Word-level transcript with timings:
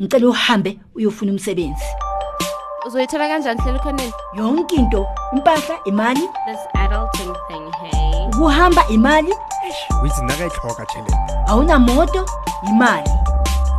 ngicela 0.00 0.28
uhambe 0.28 0.78
uyofuna 0.94 1.32
umsebenzi. 1.32 1.84
Uzoyithola 2.86 3.28
kanjani 3.28 3.60
hlela 3.60 3.78
ukhoneni 3.78 4.12
yonke 4.34 4.76
into 4.76 5.06
impahla 5.32 5.76
imali. 5.84 6.20
This 6.20 6.60
adulting 6.74 7.34
thing 7.48 7.70
hey. 7.80 8.26
Ukuhamba 8.26 8.88
imali. 8.88 9.32
Uyizinakayihloka 10.02 10.86
tšhelete 10.86 11.16
awunamoto 11.46 12.26
imali. 12.68 13.10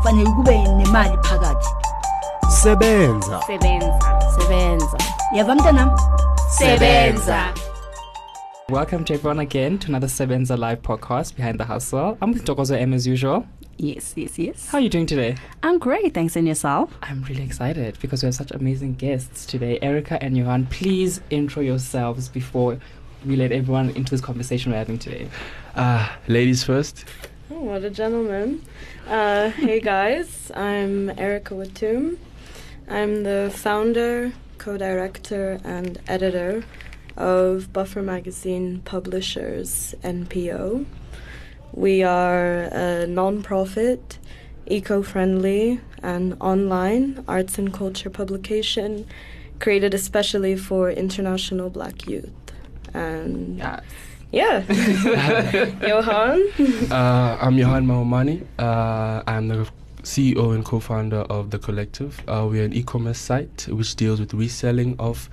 Fanele 0.03 0.29
kube 0.29 0.57
nemali 0.57 1.17
phakathi. 1.17 1.67
Sebenza. 2.49 3.41
Sebenza. 3.47 4.21
Sebenza. 4.39 4.97
Yava 5.33 5.55
mntanam? 5.55 5.91
Sebenza. 6.49 7.53
Welcome 8.69 9.05
to 9.05 9.13
everyone 9.13 9.39
again 9.39 9.77
to 9.79 9.87
another 9.87 10.07
Sebenza 10.07 10.57
Live 10.57 10.81
podcast, 10.81 11.35
Behind 11.35 11.59
the 11.59 11.65
Hustle. 11.65 12.17
I'm 12.21 12.33
with 12.33 12.43
Dokozo 12.43 12.75
M 12.75 12.93
as 12.93 13.07
usual. 13.07 13.45
Yes, 13.79 14.13
yes, 14.15 14.39
yes. 14.39 14.67
How 14.69 14.79
are 14.79 14.81
you 14.81 14.89
doing 14.89 15.05
today? 15.05 15.37
I'm 15.61 15.77
great, 15.77 16.15
thanks. 16.15 16.35
And 16.35 16.47
yourself? 16.47 16.91
I'm 17.03 17.21
really 17.25 17.43
excited 17.43 17.95
because 18.01 18.23
we 18.23 18.25
have 18.25 18.33
such 18.33 18.49
amazing 18.49 18.95
guests 18.95 19.45
today. 19.45 19.77
Erica 19.83 20.21
and 20.21 20.35
Johan, 20.35 20.65
please 20.65 21.21
intro 21.29 21.61
yourselves 21.61 22.27
before 22.27 22.79
we 23.23 23.35
let 23.35 23.51
everyone 23.51 23.91
into 23.91 24.09
this 24.09 24.21
conversation 24.21 24.71
we're 24.71 24.79
having 24.79 24.97
today. 24.97 25.29
Uh, 25.75 26.09
ladies 26.27 26.63
first. 26.63 27.05
Oh, 27.51 27.61
what 27.61 27.83
a 27.83 27.91
gentleman. 27.91 28.63
Uh, 29.07 29.51
hey 29.51 29.79
guys, 29.79 30.51
I'm 30.55 31.11
Erica 31.11 31.53
Watum. 31.53 32.17
I'm 32.89 33.21
the 33.21 33.51
founder, 33.53 34.33
co 34.57 34.77
director, 34.79 35.59
and 35.63 35.99
editor 36.07 36.63
of 37.15 37.71
Buffer 37.73 38.01
Magazine 38.01 38.81
Publishers 38.85 39.93
NPO. 40.03 40.85
We 41.77 42.01
are 42.01 42.69
a 42.71 43.05
non 43.05 43.43
profit, 43.43 44.17
eco 44.65 45.03
friendly, 45.03 45.79
and 46.01 46.35
online 46.41 47.23
arts 47.27 47.59
and 47.59 47.71
culture 47.71 48.09
publication 48.09 49.05
created 49.59 49.93
especially 49.93 50.55
for 50.57 50.89
international 50.89 51.69
black 51.69 52.07
youth. 52.07 52.31
And 52.95 53.59
Yes. 53.59 53.83
yeah, 54.31 55.65
Johan. 55.87 56.41
Uh, 56.91 57.37
I'm 57.39 57.59
Johan 57.59 57.85
Mahumane. 57.85 58.47
Uh, 58.57 59.21
I'm 59.27 59.47
the 59.47 59.69
CEO 60.01 60.55
and 60.55 60.65
co-founder 60.65 61.27
of 61.29 61.51
the 61.51 61.59
Collective. 61.59 62.19
Uh, 62.27 62.47
we're 62.49 62.63
an 62.65 62.73
e-commerce 62.73 63.19
site 63.19 63.67
which 63.69 63.95
deals 63.95 64.19
with 64.19 64.33
reselling 64.33 64.95
of 64.97 65.29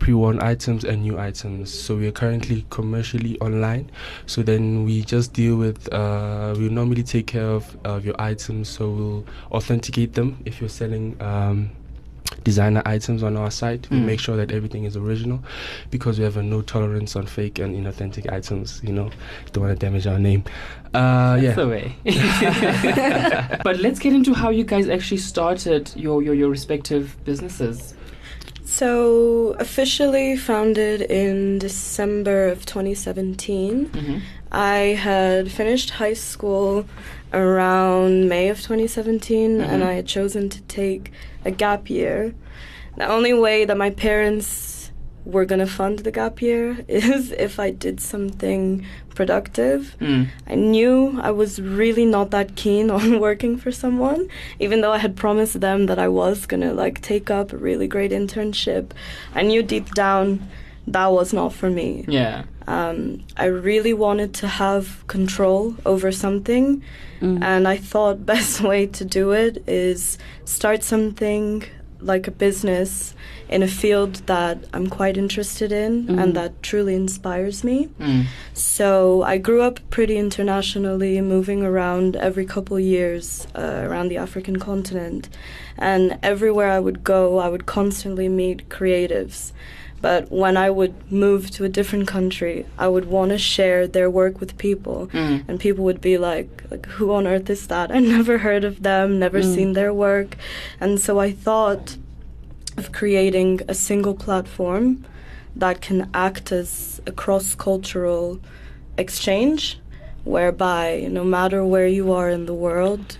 pre-worn 0.00 0.42
items 0.42 0.82
and 0.84 1.02
new 1.02 1.18
items. 1.18 1.72
So 1.72 1.94
we 1.94 2.08
are 2.08 2.12
currently 2.12 2.66
commercially 2.70 3.38
online. 3.40 3.90
So 4.26 4.42
then 4.42 4.84
we 4.84 5.02
just 5.02 5.32
deal 5.32 5.56
with. 5.56 5.92
Uh, 5.92 6.54
we 6.58 6.68
normally 6.68 7.04
take 7.04 7.28
care 7.28 7.48
of, 7.48 7.76
of 7.84 8.04
your 8.04 8.16
items. 8.20 8.68
So 8.68 8.90
we'll 8.90 9.24
authenticate 9.52 10.14
them 10.14 10.38
if 10.44 10.60
you're 10.60 10.68
selling. 10.68 11.16
Um, 11.22 11.70
designer 12.44 12.80
items 12.86 13.22
on 13.22 13.36
our 13.36 13.50
site 13.50 13.90
we 13.90 13.98
Mm. 13.98 14.04
make 14.06 14.20
sure 14.20 14.36
that 14.36 14.50
everything 14.52 14.84
is 14.84 14.96
original 14.96 15.42
because 15.90 16.16
we 16.18 16.24
have 16.24 16.36
a 16.38 16.42
no 16.42 16.62
tolerance 16.62 17.14
on 17.16 17.26
fake 17.26 17.58
and 17.58 17.74
inauthentic 17.76 18.32
items 18.32 18.80
you 18.84 18.92
know 18.92 19.10
don't 19.52 19.64
want 19.64 19.78
to 19.78 19.84
damage 19.86 20.06
our 20.06 20.18
name 20.18 20.42
uh 20.94 21.36
That's 21.36 21.42
yeah 21.42 21.52
the 21.54 21.68
way. 21.68 21.96
but 23.64 23.78
let's 23.80 23.98
get 23.98 24.12
into 24.12 24.32
how 24.32 24.50
you 24.50 24.64
guys 24.64 24.88
actually 24.88 25.18
started 25.18 25.92
your, 25.96 26.22
your, 26.22 26.34
your 26.34 26.48
respective 26.50 27.16
businesses. 27.24 27.94
So, 28.70 29.56
officially 29.58 30.36
founded 30.36 31.00
in 31.02 31.58
December 31.58 32.46
of 32.46 32.64
2017. 32.64 33.86
Mm-hmm. 33.86 34.18
I 34.52 34.76
had 35.08 35.50
finished 35.50 35.90
high 35.90 36.14
school 36.14 36.86
around 37.32 38.28
May 38.28 38.48
of 38.48 38.60
2017 38.62 39.60
and 39.60 39.82
Mhm. 39.82 39.86
I 39.86 39.94
had 39.94 40.06
chosen 40.06 40.48
to 40.50 40.60
take 40.62 41.10
a 41.44 41.50
gap 41.50 41.90
year. 41.90 42.32
The 42.96 43.06
only 43.08 43.34
way 43.34 43.64
that 43.64 43.76
my 43.76 43.90
parents 43.90 44.46
were 45.30 45.44
going 45.44 45.64
to 45.66 45.72
fund 45.80 46.00
the 46.00 46.10
gap 46.10 46.40
year 46.42 46.84
is 46.88 47.32
if 47.32 47.58
I 47.58 47.70
did 47.70 48.00
something 48.00 48.84
productive. 49.14 49.96
Mm. 50.00 50.28
I 50.46 50.54
knew 50.54 51.18
I 51.20 51.30
was 51.30 51.60
really 51.60 52.04
not 52.04 52.30
that 52.30 52.56
keen 52.56 52.90
on 52.98 53.20
working 53.20 53.56
for 53.56 53.70
someone, 53.72 54.28
even 54.58 54.80
though 54.80 54.92
I 54.92 54.98
had 54.98 55.14
promised 55.16 55.60
them 55.60 55.86
that 55.86 55.98
I 55.98 56.08
was 56.08 56.46
gonna 56.46 56.72
like 56.72 57.00
take 57.00 57.30
up 57.30 57.52
a 57.52 57.56
really 57.56 57.86
great 57.88 58.12
internship. 58.12 58.90
I 59.34 59.42
knew 59.42 59.62
deep 59.62 59.88
down 59.94 60.46
that 60.86 61.08
was 61.12 61.32
not 61.32 61.52
for 61.52 61.70
me. 61.70 62.04
Yeah. 62.08 62.44
Um, 62.66 63.24
I 63.36 63.46
really 63.46 63.92
wanted 63.92 64.32
to 64.34 64.46
have 64.48 65.04
control 65.06 65.74
over 65.84 66.10
something, 66.12 66.82
Mm. 67.20 67.42
and 67.42 67.68
I 67.68 67.76
thought 67.76 68.24
best 68.34 68.62
way 68.62 68.86
to 68.86 69.04
do 69.04 69.32
it 69.32 69.62
is 69.66 70.16
start 70.46 70.82
something 70.82 71.64
like 72.02 72.26
a 72.28 72.30
business 72.30 73.14
in 73.48 73.62
a 73.62 73.68
field 73.68 74.14
that 74.26 74.58
I'm 74.72 74.86
quite 74.88 75.16
interested 75.16 75.72
in 75.72 76.06
Mhm. 76.06 76.22
and 76.22 76.34
that 76.34 76.62
truly 76.62 76.94
inspires 76.94 77.64
me. 77.64 77.88
Mm. 78.00 78.24
So 78.54 79.22
I 79.22 79.38
grew 79.38 79.62
up 79.62 79.80
pretty 79.90 80.16
internationally, 80.16 81.20
moving 81.20 81.62
around 81.64 82.16
every 82.16 82.44
couple 82.46 82.78
years 82.78 83.46
uh, 83.54 83.82
around 83.86 84.08
the 84.08 84.16
African 84.16 84.58
continent. 84.58 85.28
And 85.78 86.18
everywhere 86.22 86.70
I 86.70 86.78
would 86.78 87.02
go, 87.04 87.38
I 87.38 87.48
would 87.48 87.66
constantly 87.66 88.28
meet 88.28 88.68
creatives. 88.68 89.52
But 90.02 90.30
when 90.30 90.56
I 90.56 90.70
would 90.70 90.94
move 91.12 91.50
to 91.52 91.64
a 91.64 91.68
different 91.68 92.08
country, 92.08 92.64
I 92.78 92.88
would 92.88 93.04
want 93.06 93.30
to 93.32 93.38
share 93.38 93.86
their 93.86 94.08
work 94.08 94.40
with 94.40 94.56
people. 94.56 95.08
Mm. 95.12 95.44
And 95.46 95.60
people 95.60 95.84
would 95.84 96.00
be 96.00 96.16
like, 96.16 96.62
like, 96.70 96.86
who 96.86 97.12
on 97.12 97.26
earth 97.26 97.50
is 97.50 97.66
that? 97.66 97.90
I 97.96 97.98
never 97.98 98.38
heard 98.38 98.64
of 98.64 98.82
them, 98.82 99.18
never 99.18 99.40
Mm. 99.40 99.54
seen 99.54 99.72
their 99.74 99.92
work. 99.92 100.36
And 100.80 100.98
so 100.98 101.18
I 101.20 101.30
thought 101.32 101.96
of 102.78 102.92
creating 102.92 103.60
a 103.68 103.74
single 103.74 104.14
platform 104.14 105.04
that 105.54 105.80
can 105.82 106.08
act 106.14 106.50
as 106.52 107.00
a 107.06 107.12
cross 107.12 107.54
cultural 107.54 108.40
exchange, 108.96 109.78
whereby 110.24 111.06
no 111.10 111.24
matter 111.24 111.64
where 111.64 111.86
you 111.88 112.12
are 112.12 112.30
in 112.30 112.46
the 112.46 112.54
world, 112.54 113.18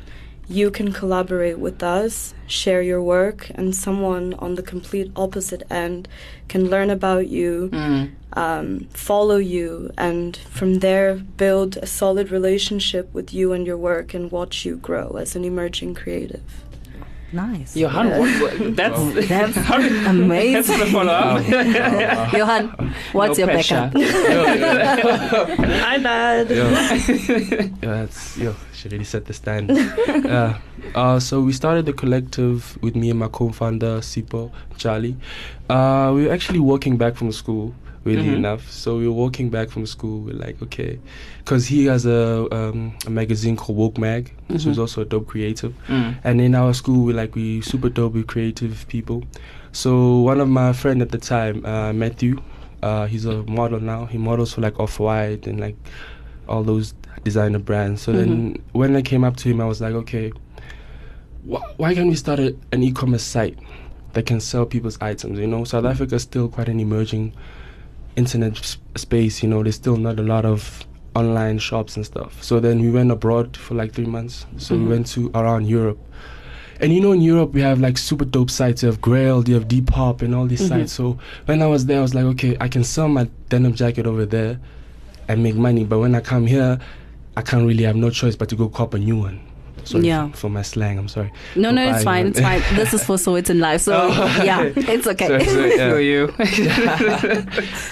you 0.51 0.69
can 0.71 0.93
collaborate 0.93 1.61
with 1.61 1.81
us, 1.81 2.35
share 2.49 2.83
your 2.83 3.01
work, 3.01 3.51
and 3.55 3.73
someone 3.73 4.35
on 4.35 4.57
the 4.57 4.63
complete 4.63 5.09
opposite 5.15 5.63
end 5.71 6.09
can 6.49 6.69
learn 6.69 6.91
about 6.91 7.29
you, 7.29 7.71
Mm. 7.73 8.11
um, 8.33 8.89
follow 8.93 9.37
you, 9.37 9.91
and 9.97 10.37
from 10.51 10.81
there 10.81 11.15
build 11.15 11.77
a 11.77 11.87
solid 11.87 12.33
relationship 12.33 13.09
with 13.15 13.33
you 13.33 13.53
and 13.53 13.65
your 13.65 13.79
work 13.79 14.13
and 14.13 14.33
watch 14.33 14.65
you 14.67 14.75
grow 14.77 15.17
as 15.23 15.37
an 15.37 15.45
emerging 15.45 15.95
creative. 15.95 16.43
Nice. 17.33 17.77
Johan, 17.77 18.09
Yeah. 18.09 18.19
what, 18.19 18.41
what, 18.61 18.77
that's, 18.81 19.29
That's 19.29 19.57
how 19.69 19.79
amazing. 20.11 20.53
That's 20.55 20.79
the 20.81 20.87
follow 20.87 21.13
up. 21.13 22.33
Johan, 22.33 22.93
what's 23.13 23.39
No 23.39 23.45
your 23.45 23.53
pressure. 23.55 23.91
backup? 23.95 25.49
Hi, 25.59 25.99
Dad. 25.99 26.51
yo, 26.51 26.69
yeah, 26.71 27.69
that's 27.81 28.37
yo 28.37 28.55
she 28.73 28.89
really 28.89 29.05
set 29.05 29.27
the 29.27 29.33
stand 29.35 29.69
yeah 29.71 30.59
uh 30.95 31.21
so 31.21 31.41
we 31.41 31.53
started 31.53 31.85
the 31.87 31.93
collective 31.93 32.79
with 32.83 32.97
me 32.97 33.11
and 33.11 33.19
my 33.19 33.29
co-founder 33.29 34.01
sipo 34.01 34.51
charlie 34.79 35.17
uh 35.69 36.11
we 36.15 36.27
were 36.27 36.33
actually 36.33 36.59
walking 36.59 36.97
back 36.97 37.15
from 37.15 37.31
school 37.31 37.75
weirdly 38.05 38.31
Mhm. 38.31 38.37
enough. 38.37 38.71
So 38.71 38.97
we 38.99 39.07
were 39.07 39.15
walking 39.15 39.51
back 39.51 39.69
from 39.71 39.85
school 39.87 40.21
we're 40.23 40.35
like 40.47 40.61
okay. 40.63 40.99
Because 41.39 41.67
he 41.67 41.87
has 41.87 42.07
a 42.07 42.47
um 42.51 42.93
a 43.07 43.11
magazine 43.11 43.57
called 43.57 43.77
woke 43.79 43.99
mag 43.99 44.33
so 44.49 44.55
Mhm. 44.55 44.65
he's 44.69 44.79
also 44.79 45.03
a 45.03 45.05
dope 45.05 45.27
creative. 45.27 45.73
Mm. 45.89 46.15
and 46.25 46.41
in 46.41 46.55
our 46.55 46.73
school 46.75 47.05
we 47.05 47.13
like 47.13 47.35
we 47.35 47.61
super 47.61 47.89
dope 47.91 48.15
with 48.15 48.27
creative 48.27 48.87
people. 48.89 49.23
So 49.73 50.21
one 50.21 50.41
of 50.41 50.49
my 50.49 50.73
friend 50.73 51.03
at 51.03 51.11
the 51.11 51.19
time 51.19 51.65
uh, 51.65 51.93
matthew 51.93 52.41
uh, 52.83 53.07
he's 53.07 53.27
a 53.27 53.43
model 53.45 53.79
now. 53.81 54.07
He 54.07 54.17
models 54.17 54.55
for 54.55 54.63
like 54.63 54.81
off-white 54.81 55.47
and 55.47 55.61
like 55.61 55.77
all 56.49 56.63
those 56.65 56.95
designer 57.25 57.59
brands. 57.59 58.01
So 58.01 58.13
then 58.13 58.57
when 58.73 58.97
i 58.97 59.03
came 59.03 59.23
up 59.25 59.37
to 59.37 59.49
him 59.51 59.61
i 59.61 59.67
was 59.67 59.81
like 59.83 59.93
okay 59.95 60.33
wh- 61.49 61.63
why 61.79 61.95
can't 61.95 62.09
we 62.09 62.15
start 62.17 62.39
a, 62.41 62.57
an 62.73 62.83
e-commerce 62.83 63.23
site 63.23 63.59
that 64.15 64.27
can 64.27 64.41
sell 64.41 64.65
people's 64.67 64.99
items 65.01 65.39
you 65.39 65.47
know? 65.47 65.65
South 65.65 65.85
africa 65.85 66.15
is 66.17 66.23
still 66.23 66.49
quite 66.49 66.69
an 66.69 66.81
emerging 66.81 67.33
internet 68.17 68.57
space 68.97 69.43
you 69.43 69.49
know 69.49 69.63
there's 69.63 69.77
still 69.77 69.97
not 69.97 70.19
a 70.19 70.23
lot 70.23 70.45
of 70.45 70.85
online 71.17 71.59
shops 71.59 71.97
and 71.97 72.07
stuff. 72.07 72.41
So 72.43 72.61
then 72.61 72.81
we 72.81 72.89
went 72.91 73.11
abroad 73.11 73.57
for 73.57 73.75
like 73.75 73.93
three 73.93 74.07
months. 74.07 74.47
So 74.59 74.75
Mhm. 74.77 74.83
we 74.83 74.89
went 74.89 75.07
to 75.15 75.31
around 75.35 75.67
europe. 75.67 75.99
And 76.81 76.93
you 76.95 77.01
know 77.01 77.13
in 77.13 77.21
europe 77.21 77.53
we 77.53 77.61
have 77.63 77.81
like 77.81 77.99
super 77.99 78.25
dope 78.25 78.49
sites. 78.51 78.83
You 78.83 78.87
have 78.87 79.01
grail 79.01 79.43
you 79.49 79.55
have 79.55 79.67
Deep 79.69 79.87
depop 79.87 80.23
and 80.23 80.35
all 80.35 80.47
these 80.47 80.63
Mhm. 80.63 80.69
sites 80.69 80.93
so 80.93 81.19
when 81.47 81.63
i 81.63 81.67
was 81.67 81.87
there 81.87 81.99
i 81.99 82.03
was 82.03 82.15
like 82.15 82.25
okay 82.25 82.57
i 82.61 82.69
can 82.69 82.85
sell 82.85 83.09
my 83.09 83.27
denim 83.49 83.75
jacket 83.75 84.07
over 84.07 84.25
there 84.25 84.59
and 85.29 85.43
make 85.43 85.57
money. 85.57 85.85
But 85.85 85.99
when 85.99 86.15
i 86.15 86.21
come 86.21 86.47
here 86.47 86.79
i 87.37 87.43
can't 87.43 87.67
really 87.67 87.85
have 87.85 87.97
no 87.97 88.11
choice 88.11 88.37
but 88.37 88.49
to 88.51 88.57
go 88.57 88.69
cop 88.69 88.95
a 88.95 88.99
new 88.99 89.17
one 89.17 89.41
sorry 89.85 90.07
Yeah. 90.07 90.29
for, 90.31 90.37
for 90.37 90.51
my 90.51 90.63
slang 90.63 90.99
i'm 90.99 91.09
sorry 91.09 91.31
No, 91.57 91.71
no, 91.71 91.85
Bye, 91.87 91.95
it's 91.97 92.05
fine. 92.05 92.27
It's 92.29 92.41
fine. 92.41 92.63
This 92.77 92.95
is 92.95 93.05
for 93.05 93.19
So 93.19 93.35
It's 93.37 93.51
in 93.51 93.59
Life. 93.61 93.83
So, 93.83 93.93
Oh, 93.95 94.43
yeah, 94.45 94.63
it's 94.77 95.07
okay. 95.07 95.27
Sorry, 95.27 95.45
sorry, 95.77 95.77
yeah. 95.77 95.99
You. 95.99 96.35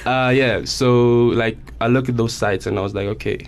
uh, 0.06 0.30
yeah, 0.30 0.64
so 0.64 1.26
like 1.28 1.58
I 1.80 1.86
look 1.88 2.08
at 2.08 2.16
those 2.16 2.32
sites 2.32 2.66
and 2.66 2.78
I 2.78 2.82
was 2.82 2.94
like, 2.94 3.06
okay, 3.08 3.38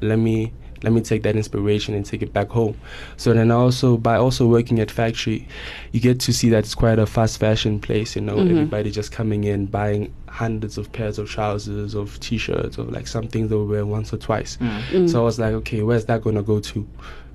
let 0.00 0.18
me 0.18 0.52
let 0.82 0.94
me 0.94 1.02
take 1.02 1.22
that 1.24 1.36
inspiration 1.36 1.94
and 1.94 2.06
take 2.06 2.22
it 2.22 2.32
back 2.32 2.48
home. 2.48 2.74
So 3.18 3.34
then 3.34 3.50
also 3.50 3.98
by 3.98 4.16
also 4.16 4.46
working 4.46 4.80
at 4.80 4.90
factory, 4.90 5.46
you 5.92 6.00
get 6.00 6.18
to 6.20 6.32
see 6.32 6.48
that 6.50 6.60
it's 6.60 6.74
quite 6.74 6.98
a 6.98 7.04
fast 7.06 7.38
fashion 7.38 7.80
place. 7.80 8.16
You 8.16 8.22
know, 8.22 8.36
Mhm. 8.36 8.50
everybody 8.50 8.90
just 8.90 9.12
coming 9.12 9.44
in 9.44 9.66
buying 9.66 10.10
hundreds 10.28 10.78
of 10.78 10.90
pairs 10.90 11.18
of 11.18 11.28
trousers, 11.28 11.94
of 11.94 12.18
t-shirts, 12.20 12.78
of 12.78 12.90
like 12.90 13.06
something 13.08 13.48
they'll 13.48 13.66
wear 13.66 13.84
once 13.84 14.10
or 14.14 14.16
twice. 14.16 14.56
Mm. 14.90 15.10
So 15.10 15.20
I 15.20 15.24
was 15.24 15.38
like, 15.38 15.52
okay, 15.52 15.82
where's 15.82 16.06
that 16.06 16.22
gonna 16.22 16.42
go 16.42 16.60
to? 16.60 16.86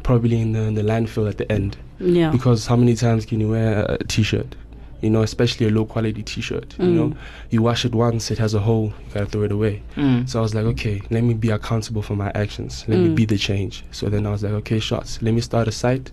Probably 0.06 0.40
in 0.40 0.52
the, 0.52 0.60
in 0.69 0.75
the 0.75 0.84
landfill 0.84 1.28
at 1.28 1.38
the 1.40 1.52
end. 1.52 1.78
Yeah. 2.00 2.30
Because 2.30 2.68
how 2.68 2.75
many 2.75 2.94
times 2.96 3.25
can 3.25 3.40
you 3.40 3.50
wear 3.50 3.86
a 3.90 3.98
t-shirt? 4.04 4.56
You 5.02 5.10
know, 5.10 5.24
especially 5.24 5.66
a 5.68 5.72
low 5.72 5.86
quality 5.86 6.22
t-shirt. 6.22 6.75
You 6.78 6.86
Mm. 6.86 6.94
know, 6.96 7.16
you 7.50 7.63
wash 7.63 7.86
it 7.86 7.94
once, 7.96 8.30
it 8.30 8.38
has 8.38 8.54
a 8.54 8.60
hole, 8.60 8.94
you 9.07 9.13
gotta 9.16 9.25
throw 9.25 9.42
it 9.44 9.52
away. 9.52 9.81
Mm. 9.96 10.30
So 10.30 10.38
I 10.40 10.42
was 10.44 10.54
like, 10.54 10.66
okay, 10.74 11.02
let 11.10 11.24
me 11.24 11.34
be 11.34 11.50
accountable 11.50 12.04
for 12.04 12.16
my 12.16 12.31
actions. 12.36 12.86
Let 12.88 13.00
me 13.00 13.10
Mm. 13.10 13.16
be 13.16 13.25
the 13.25 13.38
change. 13.38 13.84
So 13.92 14.10
then 14.10 14.25
I 14.28 14.31
was 14.31 14.44
like, 14.44 14.54
okay, 14.62 14.80
shots. 14.80 15.19
Let 15.24 15.34
me 15.34 15.42
start 15.42 15.68
a 15.68 15.72
site. 15.72 16.12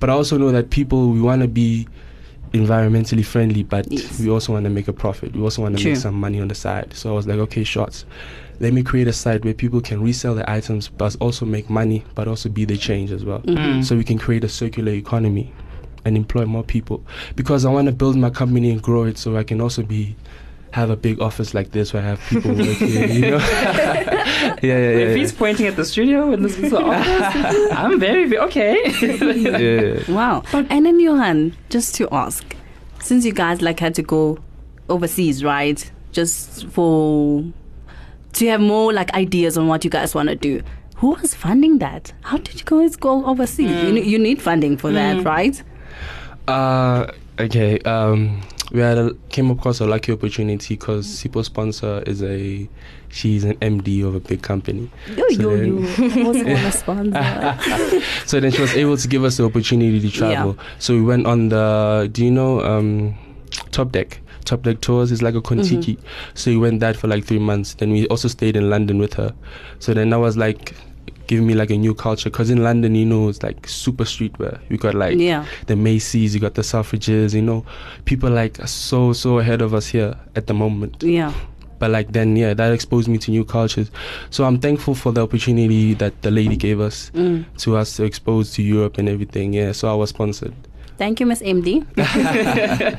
But 0.00 0.08
I 0.08 0.14
also 0.14 0.38
know 0.38 0.50
that 0.52 0.70
people 0.70 1.10
we 1.10 1.20
want 1.20 1.42
to 1.42 1.48
be 1.48 1.86
environmentally 2.54 3.24
friendly, 3.24 3.62
but 3.64 3.90
Yes. 3.90 4.18
we 4.20 4.30
also 4.30 4.52
want 4.52 4.64
to 4.64 4.70
make 4.70 4.88
a 4.88 4.92
profit. 4.92 5.34
We 5.34 5.42
also 5.42 5.62
want 5.62 5.76
to 5.78 5.84
make 5.84 5.96
some 5.96 6.14
money 6.14 6.40
on 6.40 6.48
the 6.48 6.54
side. 6.54 6.94
So 6.94 7.10
I 7.10 7.14
was 7.14 7.26
like, 7.26 7.38
okay, 7.38 7.64
shots. 7.64 8.04
Let 8.60 8.72
me 8.72 8.82
create 8.84 9.08
a 9.08 9.12
site 9.12 9.44
where 9.44 9.52
people 9.54 9.80
can 9.80 10.00
resell 10.00 10.34
the 10.36 10.48
items, 10.48 10.88
but 10.88 11.16
also 11.20 11.44
make 11.44 11.68
money, 11.68 12.04
but 12.14 12.28
also 12.28 12.48
be 12.48 12.64
the 12.64 12.76
change 12.76 13.10
as 13.10 13.24
well. 13.24 13.40
Mhm. 13.40 13.84
So 13.84 13.96
we 13.96 14.04
can 14.04 14.18
create 14.18 14.44
a 14.44 14.48
circular 14.48 14.92
economy 14.92 15.52
and 16.04 16.16
employ 16.16 16.44
more 16.46 16.62
people. 16.62 17.02
Because 17.34 17.64
I 17.64 17.70
want 17.70 17.86
to 17.86 17.92
build 17.92 18.16
my 18.16 18.30
company 18.30 18.70
and 18.70 18.80
grow 18.80 19.02
it, 19.04 19.18
so 19.18 19.36
I 19.36 19.42
can 19.42 19.60
also 19.60 19.82
be 19.82 20.14
have 20.74 20.90
a 20.90 20.96
big 20.96 21.20
office 21.20 21.54
like 21.54 21.70
this 21.70 21.92
where 21.92 22.02
I 22.02 22.06
have 22.06 22.20
people 22.28 22.50
working. 22.52 22.88
You 22.88 23.20
know? 23.30 23.36
yeah, 23.38 24.56
yeah, 24.60 24.60
yeah. 24.62 25.04
If 25.04 25.08
yeah. 25.10 25.14
he's 25.14 25.32
pointing 25.32 25.66
at 25.66 25.76
the 25.76 25.84
studio 25.84 26.32
and 26.32 26.44
this 26.44 26.58
is 26.58 26.70
the 26.72 26.80
office, 26.82 27.72
I'm 27.72 28.00
very, 28.00 28.28
very 28.28 28.42
okay. 28.48 28.76
yeah. 30.02 30.12
Wow. 30.12 30.42
And 30.52 30.84
then 30.84 30.98
Johan, 30.98 31.56
just 31.70 31.94
to 31.96 32.08
ask, 32.10 32.56
since 33.00 33.24
you 33.24 33.32
guys 33.32 33.62
like 33.62 33.78
had 33.78 33.94
to 33.94 34.02
go 34.02 34.38
overseas, 34.88 35.44
right? 35.44 35.78
Just 36.10 36.66
for 36.68 37.44
to 38.32 38.46
have 38.48 38.60
more 38.60 38.92
like 38.92 39.12
ideas 39.14 39.56
on 39.56 39.68
what 39.68 39.84
you 39.84 39.90
guys 39.90 40.12
want 40.14 40.28
to 40.28 40.34
do. 40.34 40.60
Who 40.96 41.10
was 41.10 41.34
funding 41.34 41.78
that? 41.78 42.12
How 42.22 42.38
did 42.38 42.54
you 42.58 42.64
guys 42.64 42.96
go 42.96 43.24
overseas? 43.26 43.70
You, 43.84 43.94
you 44.02 44.18
need 44.18 44.42
funding 44.42 44.76
for 44.76 44.90
that, 44.92 45.16
Mm. 45.18 45.24
right? 45.24 45.62
Uh, 46.48 47.12
okay. 47.38 47.78
Um, 47.80 48.40
we 48.72 48.80
had 48.80 48.98
a, 48.98 49.14
came 49.28 49.50
across 49.50 49.80
a 49.80 49.86
lucky 49.86 50.12
opportunity 50.12 50.74
because 50.76 51.06
Sipo 51.06 51.44
sponsor 51.44 52.02
is 52.06 52.22
a 52.22 52.68
she's 53.10 53.44
an 53.44 53.54
MD 53.56 54.04
of 54.06 54.14
a 54.14 54.20
big 54.20 54.42
company. 54.42 54.90
Yo, 55.16 55.28
So 55.28 55.42
yo, 55.42 55.56
then- 55.56 55.78
yo. 56.16 56.32
To 56.32 56.72
sponsor. 56.72 58.00
So 58.26 58.40
then 58.40 58.50
she 58.52 58.60
was 58.60 58.74
able 58.74 58.96
to 58.96 59.06
give 59.08 59.22
us 59.24 59.36
the 59.36 59.44
opportunity 59.44 60.00
to 60.00 60.10
travel. 60.10 60.56
So 60.78 60.94
we 60.94 61.02
went 61.02 61.26
on 61.26 61.50
the 61.50 62.08
do 62.12 62.24
you 62.24 62.30
know 62.30 62.60
um, 62.62 63.14
Top 63.70 63.92
Deck? 63.92 64.20
Top 64.44 64.62
Deck 64.62 64.80
Tours 64.80 65.10
is 65.12 65.22
like 65.22 65.34
a 65.34 65.40
Contiki. 65.40 65.96
So 66.34 66.50
we 66.50 66.56
went 66.58 66.80
that 66.80 66.96
for 66.96 67.06
like 67.08 67.24
three 67.24 67.38
months. 67.38 67.74
Then 67.74 67.92
we 67.92 68.06
also 68.08 68.28
stayed 68.28 68.56
in 68.56 68.68
London 68.70 68.98
with 68.98 69.14
her. 69.14 69.34
So 69.78 69.94
then 69.94 70.10
that 70.10 70.18
was 70.18 70.36
like 70.36 70.74
giving 71.26 71.46
me 71.46 71.54
like 71.54 71.70
a 71.70 71.76
new 71.76 71.94
culture 71.94 72.30
because 72.30 72.50
in 72.50 72.62
London, 72.62 72.94
you 72.94 73.04
know, 73.06 73.28
it's 73.28 73.42
like 73.42 73.66
super 73.68 74.04
streetwear. 74.04 74.60
You 74.68 74.76
got 74.78 74.94
like 74.94 75.18
yeah. 75.18 75.44
the 75.66 75.76
Macy's, 75.76 76.34
you 76.34 76.40
got 76.40 76.54
the 76.54 76.62
Selfridges, 76.62 77.34
you 77.34 77.42
know, 77.42 77.64
people 78.04 78.30
like 78.30 78.60
are 78.60 78.66
so 78.66 79.12
so 79.12 79.38
ahead 79.38 79.62
of 79.62 79.74
us 79.74 79.86
here 79.86 80.14
at 80.36 80.46
the 80.46 80.54
moment. 80.54 81.02
Yeah. 81.02 81.32
But 81.78 81.90
like 81.90 82.12
then, 82.12 82.36
yeah, 82.36 82.54
that 82.54 82.72
exposed 82.72 83.08
me 83.08 83.18
to 83.18 83.30
new 83.30 83.44
cultures. 83.44 83.90
So 84.30 84.44
I'm 84.44 84.58
thankful 84.58 84.94
for 84.94 85.12
the 85.12 85.22
opportunity 85.22 85.94
that 85.94 86.22
the 86.22 86.30
lady 86.30 86.56
gave 86.56 86.80
us 86.80 87.10
Mm. 87.14 87.44
to 87.58 87.76
us 87.76 87.96
to 87.96 88.04
expose 88.04 88.52
to 88.52 88.62
Europe 88.62 88.96
and 88.98 89.08
everything. 89.08 89.52
Yeah, 89.52 89.72
so 89.72 89.90
I 89.90 89.94
was 89.94 90.10
sponsored. 90.10 90.54
Thank 90.96 91.18
you, 91.20 91.26
Miss 91.26 91.42
MD. 91.42 91.84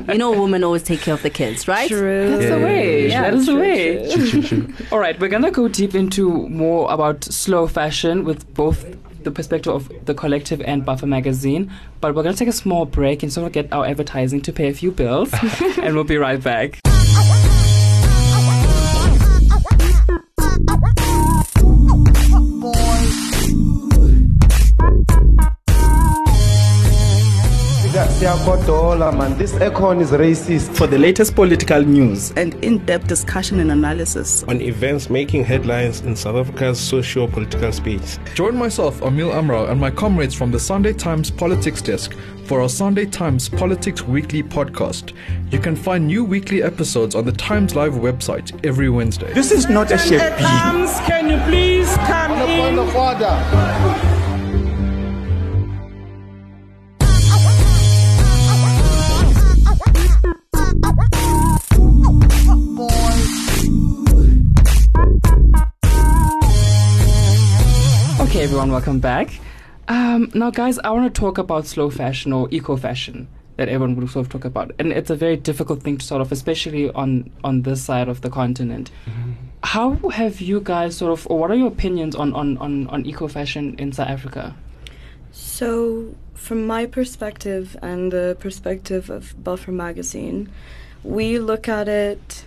you 0.12 0.18
know, 0.18 0.32
women 0.42 0.64
always 0.64 0.84
take 0.84 1.02
care 1.02 1.14
of 1.14 1.22
the 1.24 1.30
kids, 1.30 1.68
right? 1.68 1.88
True. 1.90 2.32
That's 2.32 2.44
the 2.44 2.60
Yeah, 2.60 2.64
way. 2.66 3.08
yeah, 3.10 3.22
that 3.22 3.34
is 3.36 3.46
the 3.46 3.56
way. 3.56 4.12
True, 4.14 4.28
true, 4.30 4.42
true. 4.44 4.74
All 4.92 5.00
right, 5.00 5.18
we're 5.20 5.30
gonna 5.30 5.52
go 5.52 5.68
deep 5.68 5.96
into 5.96 6.48
more 6.50 6.92
about 6.92 7.24
slow 7.24 7.68
fashion 7.68 8.26
with 8.26 8.54
both 8.54 8.86
the 9.24 9.32
perspective 9.32 9.74
of 9.74 9.92
the 10.06 10.14
collective 10.14 10.62
and 10.62 10.86
Buffer 10.86 11.08
magazine. 11.08 11.72
But 12.02 12.16
we're 12.16 12.24
gonna 12.24 12.36
take 12.36 12.50
a 12.50 12.52
small 12.54 12.86
break 12.86 13.24
and 13.24 13.32
sort 13.32 13.48
of 13.48 13.54
get 13.54 13.72
our 13.72 13.86
advertising 13.86 14.42
to 14.42 14.52
pay 14.54 14.68
a 14.68 14.74
few 14.74 14.92
bills, 14.92 15.34
and 15.82 15.96
we'll 15.96 16.04
be 16.04 16.18
right 16.18 16.42
back. 16.44 16.80
Man, 27.96 29.38
this 29.38 29.54
aircon 29.54 30.02
is 30.02 30.12
racist. 30.12 30.76
For 30.76 30.86
the 30.86 30.98
latest 30.98 31.34
political 31.34 31.82
news 31.82 32.32
and 32.32 32.54
in-depth 32.56 33.08
discussion 33.08 33.62
and 33.62 33.72
analysis. 33.72 34.44
on 34.44 34.60
events 34.60 35.10
making 35.10 35.46
headlines 35.46 36.02
in 36.02 36.14
South 36.14 36.36
Africa's 36.36 36.78
socio-political 36.78 37.72
space. 37.72 38.20
Join 38.34 38.58
myself, 38.58 39.02
Emil 39.02 39.30
Amrao, 39.30 39.70
and 39.70 39.80
my 39.80 39.90
comrades 39.92 40.36
from 40.36 40.52
the 40.52 40.60
Sunday 40.60 40.92
Times 40.92 41.32
Politics 41.32 41.82
Desk 41.82 42.14
for 42.44 42.60
our 42.60 42.68
Sunday 42.68 43.06
Times 43.06 43.48
Politics 43.48 44.02
Weekly 44.02 44.44
podcast. 44.44 45.14
You 45.52 45.60
can 45.60 45.78
find 45.78 46.06
new 46.06 46.26
weekly 46.26 46.64
episodes 46.64 47.16
on 47.16 47.24
the 47.24 47.32
Times 47.32 47.76
Live 47.76 47.94
website 47.94 48.52
every 48.66 48.90
Wednesday. 48.90 49.32
this 49.32 49.54
is 49.54 49.70
not 49.70 49.90
a 49.92 49.98
shape 49.98 50.20
Can 50.20 51.30
you 51.30 51.38
please 51.46 51.96
come 51.96 52.34
in? 52.50 53.95
Everyone, 68.66 68.82
welcome 68.82 69.00
back. 69.00 69.40
Um, 69.88 70.32
now, 70.34 70.50
guys, 70.50 70.80
I 70.80 70.90
want 70.90 71.14
to 71.14 71.20
talk 71.20 71.38
about 71.38 71.68
slow 71.68 71.92
fashion 71.92 72.34
or 72.34 72.48
eco 72.50 72.76
fashion 72.76 73.28
that 73.58 73.70
everyone 73.70 73.96
would 73.96 74.10
sort 74.10 74.26
of 74.26 74.32
talk 74.32 74.44
about, 74.44 74.72
and 74.80 74.92
it's 74.92 75.12
a 75.12 75.16
very 75.16 75.38
difficult 75.38 75.84
thing 75.84 76.00
to 76.00 76.06
sort 76.06 76.20
of, 76.20 76.32
especially 76.32 76.90
on 76.90 77.30
on 77.44 77.62
this 77.62 77.84
side 77.84 78.08
of 78.08 78.22
the 78.22 78.30
continent. 78.32 78.90
How 79.62 79.94
have 80.10 80.42
you 80.42 80.62
guys 80.62 80.98
sort 80.98 81.12
of, 81.12 81.28
or 81.30 81.38
what 81.38 81.52
are 81.52 81.56
your 81.56 81.68
opinions 81.68 82.16
on 82.16 82.34
on 82.34 82.58
on, 82.58 82.88
on 82.88 83.06
eco 83.06 83.28
fashion 83.28 83.76
in 83.78 83.92
South 83.92 84.10
Africa? 84.10 84.56
So, 85.32 86.16
from 86.34 86.66
my 86.66 86.88
perspective 86.88 87.78
and 87.84 88.12
the 88.12 88.36
perspective 88.40 89.12
of 89.12 89.36
Buffer 89.44 89.74
Magazine, 89.74 90.50
we 91.04 91.38
look 91.38 91.68
at 91.70 91.88
it 91.88 92.46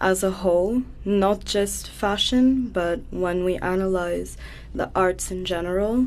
as 0.00 0.22
a 0.22 0.30
whole, 0.30 0.82
not 1.04 1.44
just 1.44 1.88
fashion, 1.88 2.68
but 2.68 3.00
when 3.10 3.44
we 3.44 3.56
analyze 3.58 4.36
the 4.74 4.90
arts 4.94 5.30
in 5.30 5.44
general. 5.44 6.06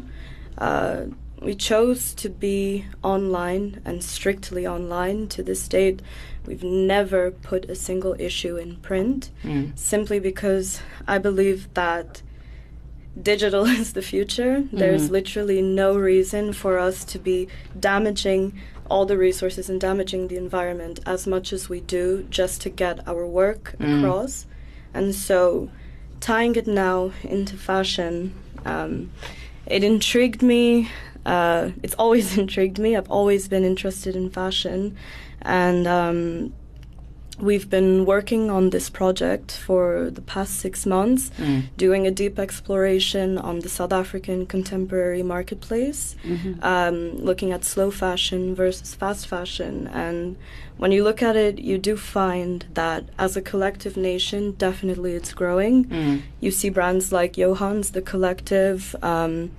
Uh, 0.58 1.04
we 1.42 1.54
chose 1.54 2.14
to 2.14 2.30
be 2.30 2.86
online 3.04 3.82
and 3.84 4.02
strictly 4.04 4.66
online. 4.66 5.28
To 5.28 5.44
this 5.44 5.68
date, 5.68 6.02
we've 6.48 6.64
never 6.64 7.32
put 7.32 7.70
a 7.70 7.76
single 7.76 8.16
issue 8.18 8.56
in 8.56 8.78
print 8.78 9.30
Mm. 9.44 9.78
simply 9.78 10.20
because 10.20 10.80
I 11.08 11.18
believe 11.18 11.68
that 11.74 12.22
digital 13.22 13.66
is 13.82 13.94
the 13.94 14.02
future. 14.02 14.64
There's 14.72 15.10
Mhm. 15.10 15.12
literally 15.12 15.62
no 15.62 15.96
reason 15.98 16.54
for 16.54 16.80
us 16.80 17.04
to 17.06 17.20
be 17.20 17.48
damaging 17.80 18.54
all 18.90 19.06
the 19.06 19.18
resources 19.18 19.70
and 19.70 19.80
damaging 19.82 20.28
the 20.28 20.38
environment 20.38 21.00
as 21.06 21.26
much 21.28 21.54
as 21.54 21.70
we 21.70 21.80
do 21.80 22.26
just 22.30 22.62
to 22.62 22.70
get 22.70 23.08
our 23.08 23.26
work 23.26 23.76
Mm. 23.80 24.00
across. 24.00 24.46
And 24.94 25.16
so, 25.16 25.70
tying 26.20 26.56
it 26.56 26.68
now 26.68 27.12
into 27.24 27.56
fashion, 27.58 28.34
um, 28.66 29.10
it 29.66 29.84
intrigued 29.84 30.42
me. 30.42 30.90
Uh, 31.26 31.72
it's 31.82 31.96
always 31.96 32.38
intrigued 32.44 32.78
me. 32.80 32.96
I've 32.96 33.10
always 33.12 33.48
been 33.48 33.64
interested 33.64 34.16
in 34.16 34.30
fashion, 34.30 34.96
and 35.42 35.88
um, 35.88 36.54
we've 37.40 37.70
been 37.70 38.06
working 38.06 38.50
on 38.52 38.70
this 38.70 38.90
project 38.90 39.52
for 39.52 40.10
the 40.12 40.22
past 40.22 40.60
six 40.60 40.86
months, 40.86 41.32
Mm. 41.40 41.64
doing 41.78 42.06
a 42.08 42.12
deep 42.12 42.38
exploration 42.40 43.38
on 43.38 43.60
the 43.60 43.70
South 43.70 43.92
African 43.92 44.46
contemporary 44.46 45.24
marketplace, 45.24 46.16
Mhm. 46.24 46.64
um, 46.64 47.18
looking 47.18 47.52
at 47.52 47.66
slow 47.66 47.90
fashion 47.92 48.54
versus 48.56 48.94
fast 48.94 49.28
fashion. 49.28 49.90
And 49.94 50.36
when 50.78 50.92
you 50.92 51.04
look 51.04 51.22
at 51.24 51.36
it, 51.36 51.60
you 51.60 51.78
do 51.78 51.96
find 51.98 52.66
that 52.74 53.04
as 53.18 53.36
a 53.36 53.42
collective 53.42 53.98
nation, 53.98 54.54
definitely 54.58 55.14
it's 55.14 55.34
growing. 55.34 55.86
Mm. 55.86 56.22
You 56.40 56.52
see 56.52 56.70
brands 56.70 57.12
like 57.12 57.34
Johans, 57.34 57.92
the 57.94 58.02
collective. 58.02 58.96
Um, 59.02 59.52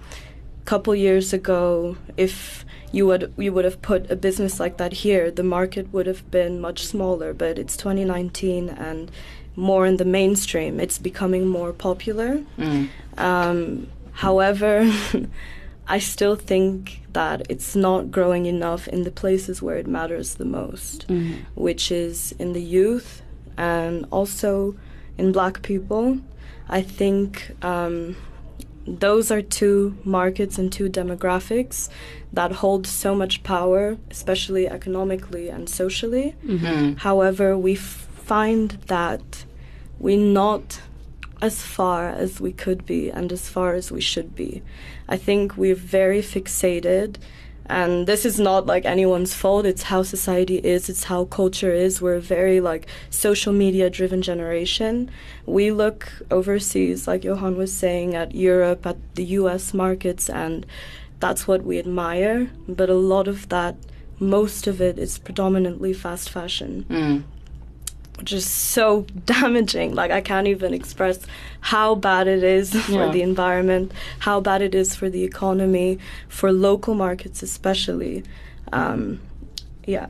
couple 0.65 0.95
years 0.95 1.33
ago, 1.33 1.97
if 2.17 2.65
you 2.93 3.07
would 3.07 3.33
you 3.37 3.53
would 3.53 3.65
have 3.65 3.81
put 3.83 4.11
a 4.11 4.17
business 4.17 4.61
like 4.61 4.77
that 4.79 4.93
here, 5.05 5.31
the 5.31 5.43
market 5.43 5.93
would 5.93 6.07
have 6.07 6.29
been 6.31 6.61
much 6.61 6.87
smaller. 6.87 7.33
But 7.35 7.59
it's 7.59 7.77
2019 7.77 8.69
and 8.69 9.11
more 9.57 9.87
in 9.87 9.97
the 9.99 10.05
mainstream. 10.05 10.81
It's 10.81 10.99
becoming 10.99 11.47
more 11.47 11.73
popular. 11.73 12.41
Mm. 12.59 12.89
Um, 13.19 13.87
However, 14.17 14.89
I 15.89 15.99
still 15.99 16.37
think 16.37 17.01
that 17.13 17.43
it's 17.51 17.75
not 17.75 18.11
growing 18.13 18.47
enough 18.47 18.87
in 18.89 19.03
the 19.03 19.11
places 19.11 19.61
where 19.61 19.77
it 19.77 19.87
matters 19.89 20.35
the 20.35 20.45
most, 20.45 21.09
Mhm. 21.09 21.39
which 21.57 21.91
is 21.91 22.33
in 22.39 22.53
the 22.53 22.63
youth 22.63 23.23
and 23.59 24.07
also 24.13 24.75
in 25.19 25.33
black 25.33 25.63
people. 25.63 26.19
I 26.69 26.81
think 26.83 27.53
um, 27.63 28.15
those 28.87 29.31
are 29.31 29.43
two 29.43 29.97
markets 30.05 30.59
and 30.59 30.73
two 30.73 30.89
demographics 30.91 31.89
that 32.33 32.53
hold 32.53 32.87
so 32.87 33.15
much 33.15 33.43
power, 33.43 33.97
especially 34.11 34.69
economically 34.69 35.49
and 35.49 35.69
socially. 35.69 36.35
Mhm. 36.47 36.99
However, 36.99 37.57
we 37.57 37.75
f- 37.75 38.09
find 38.25 38.71
that 38.89 39.45
we're 39.99 40.19
not 40.19 40.81
as 41.43 41.63
far 41.63 42.09
as 42.09 42.41
we 42.41 42.53
could 42.53 42.87
be 42.87 43.11
and 43.11 43.33
as 43.33 43.49
far 43.49 43.75
as 43.75 43.91
we 43.93 44.01
should 44.01 44.35
be. 44.35 44.63
I 45.09 45.17
think 45.17 45.57
we're 45.57 45.75
very 45.75 46.23
fixated, 46.23 47.17
and 47.67 48.07
this 48.07 48.27
is 48.27 48.39
not 48.39 48.67
like 48.67 48.85
anyone's 48.85 49.35
fault. 49.35 49.65
It's 49.65 49.85
how 49.85 50.03
society 50.03 50.57
is, 50.57 50.89
it's 50.89 51.05
how 51.05 51.25
culture 51.25 51.73
is. 51.73 52.03
We're 52.03 52.15
a 52.15 52.21
very 52.21 52.61
like 52.61 52.87
social 53.11 53.53
media 53.53 53.89
driven 53.89 54.21
generation. 54.23 55.11
We 55.47 55.71
look 55.73 56.13
overseas, 56.31 57.09
like 57.09 57.25
Johan 57.25 57.57
was 57.57 57.73
saying, 57.73 58.15
at 58.15 58.35
Europe, 58.35 58.87
at 58.87 58.99
the 59.15 59.25
US 59.41 59.73
markets, 59.73 60.29
and 60.29 60.67
that's 61.21 61.49
what 61.49 61.65
we 61.65 61.79
admire. 61.79 62.51
But 62.69 62.91
a 62.91 62.95
lot 62.95 63.29
of 63.29 63.49
that, 63.49 63.77
most 64.21 64.67
of 64.67 64.81
it, 64.81 64.99
is 64.99 65.19
predominantly 65.19 65.93
fast 65.93 66.29
fashion 66.31 66.85
Mm. 66.91 67.23
Which 68.25 68.33
is 68.33 68.49
so 68.51 69.03
damaging. 69.27 69.95
Like 69.95 70.11
I 70.11 70.23
can't 70.23 70.47
even 70.47 70.73
express 70.73 71.19
how 71.61 71.95
bad 71.95 72.27
it 72.27 72.43
is 72.43 72.73
for 72.87 72.93
Yeah. 73.05 73.11
the 73.13 73.21
environment, 73.21 73.93
how 74.21 74.41
bad 74.41 74.63
it 74.63 74.75
is 74.75 74.95
for 74.95 75.11
the 75.11 75.23
economy, 75.25 75.99
for 76.29 76.51
local 76.51 76.95
markets 76.95 77.43
especially. 77.43 78.25
Um, 78.73 79.21
yeah, 79.87 80.07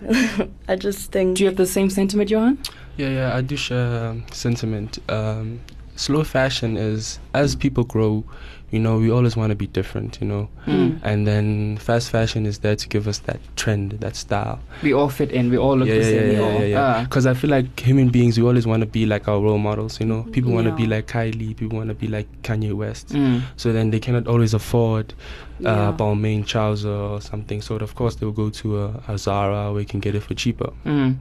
I 0.68 0.76
just 0.76 1.10
think. 1.10 1.36
Do 1.38 1.42
you 1.42 1.48
have 1.48 1.56
the 1.56 1.66
same 1.66 1.90
sentiment, 1.90 2.30
Johan? 2.30 2.58
Yeah, 2.96 3.08
yeah, 3.08 3.36
I 3.36 3.40
do 3.40 3.56
share 3.56 4.06
um, 4.10 4.24
sentiment. 4.30 4.98
Um, 5.08 5.60
slow 5.96 6.24
fashion 6.24 6.76
is 6.76 7.18
as 7.34 7.54
people 7.56 7.84
grow, 7.84 8.24
you 8.70 8.80
know, 8.80 8.98
we 8.98 9.08
always 9.10 9.36
want 9.36 9.50
to 9.50 9.54
be 9.54 9.68
different, 9.68 10.18
you 10.20 10.26
know, 10.26 10.48
Mm. 10.66 10.98
and 11.04 11.26
then 11.28 11.76
fast 11.76 12.10
fashion 12.10 12.44
is 12.46 12.58
there 12.58 12.74
to 12.74 12.88
give 12.88 13.06
us 13.06 13.18
that 13.20 13.38
trend, 13.54 13.92
that 14.00 14.16
style. 14.16 14.58
We 14.82 14.92
all 14.92 15.08
fit 15.08 15.30
in. 15.30 15.50
We 15.50 15.56
all 15.58 15.76
look 15.78 15.86
yeah, 15.86 15.94
the 15.98 16.04
same. 16.04 16.32
yeah, 16.32 16.58
yeah, 16.58 16.64
yeah, 16.64 16.80
Ah. 16.96 17.02
Because 17.04 17.26
I 17.26 17.34
feel 17.34 17.50
like 17.50 17.78
human 17.78 18.08
beings, 18.08 18.36
we 18.36 18.44
always 18.44 18.66
want 18.66 18.80
to 18.80 18.86
be 18.86 19.06
like 19.06 19.28
our 19.28 19.38
role 19.40 19.58
models. 19.58 20.00
You 20.00 20.06
know, 20.06 20.24
people 20.32 20.50
want 20.52 20.66
to 20.66 20.72
be 20.72 20.86
like 20.86 21.06
Kylie, 21.06 21.54
people 21.56 21.76
want 21.78 21.88
to 21.90 21.94
be 21.94 22.08
like 22.08 22.26
Kanye 22.42 22.72
West. 22.72 23.10
Mm. 23.10 23.42
So 23.56 23.72
then 23.72 23.90
they 23.90 24.00
cannot 24.00 24.26
always 24.26 24.54
afford 24.54 25.14
uh, 25.60 25.68
Yeah. 25.68 25.94
Balmain 25.96 26.44
trouser 26.44 26.88
or 26.90 27.20
something. 27.20 27.60
So 27.62 27.76
of 27.76 27.94
course 27.94 28.16
they 28.16 28.26
will 28.26 28.32
go 28.32 28.50
to 28.50 28.82
a, 28.82 29.02
a 29.06 29.18
Zara 29.18 29.70
where 29.70 29.80
you 29.82 29.86
can 29.86 30.00
get 30.00 30.16
it 30.16 30.22
for 30.24 30.34
cheaper. 30.34 30.72
Mm. 30.84 31.16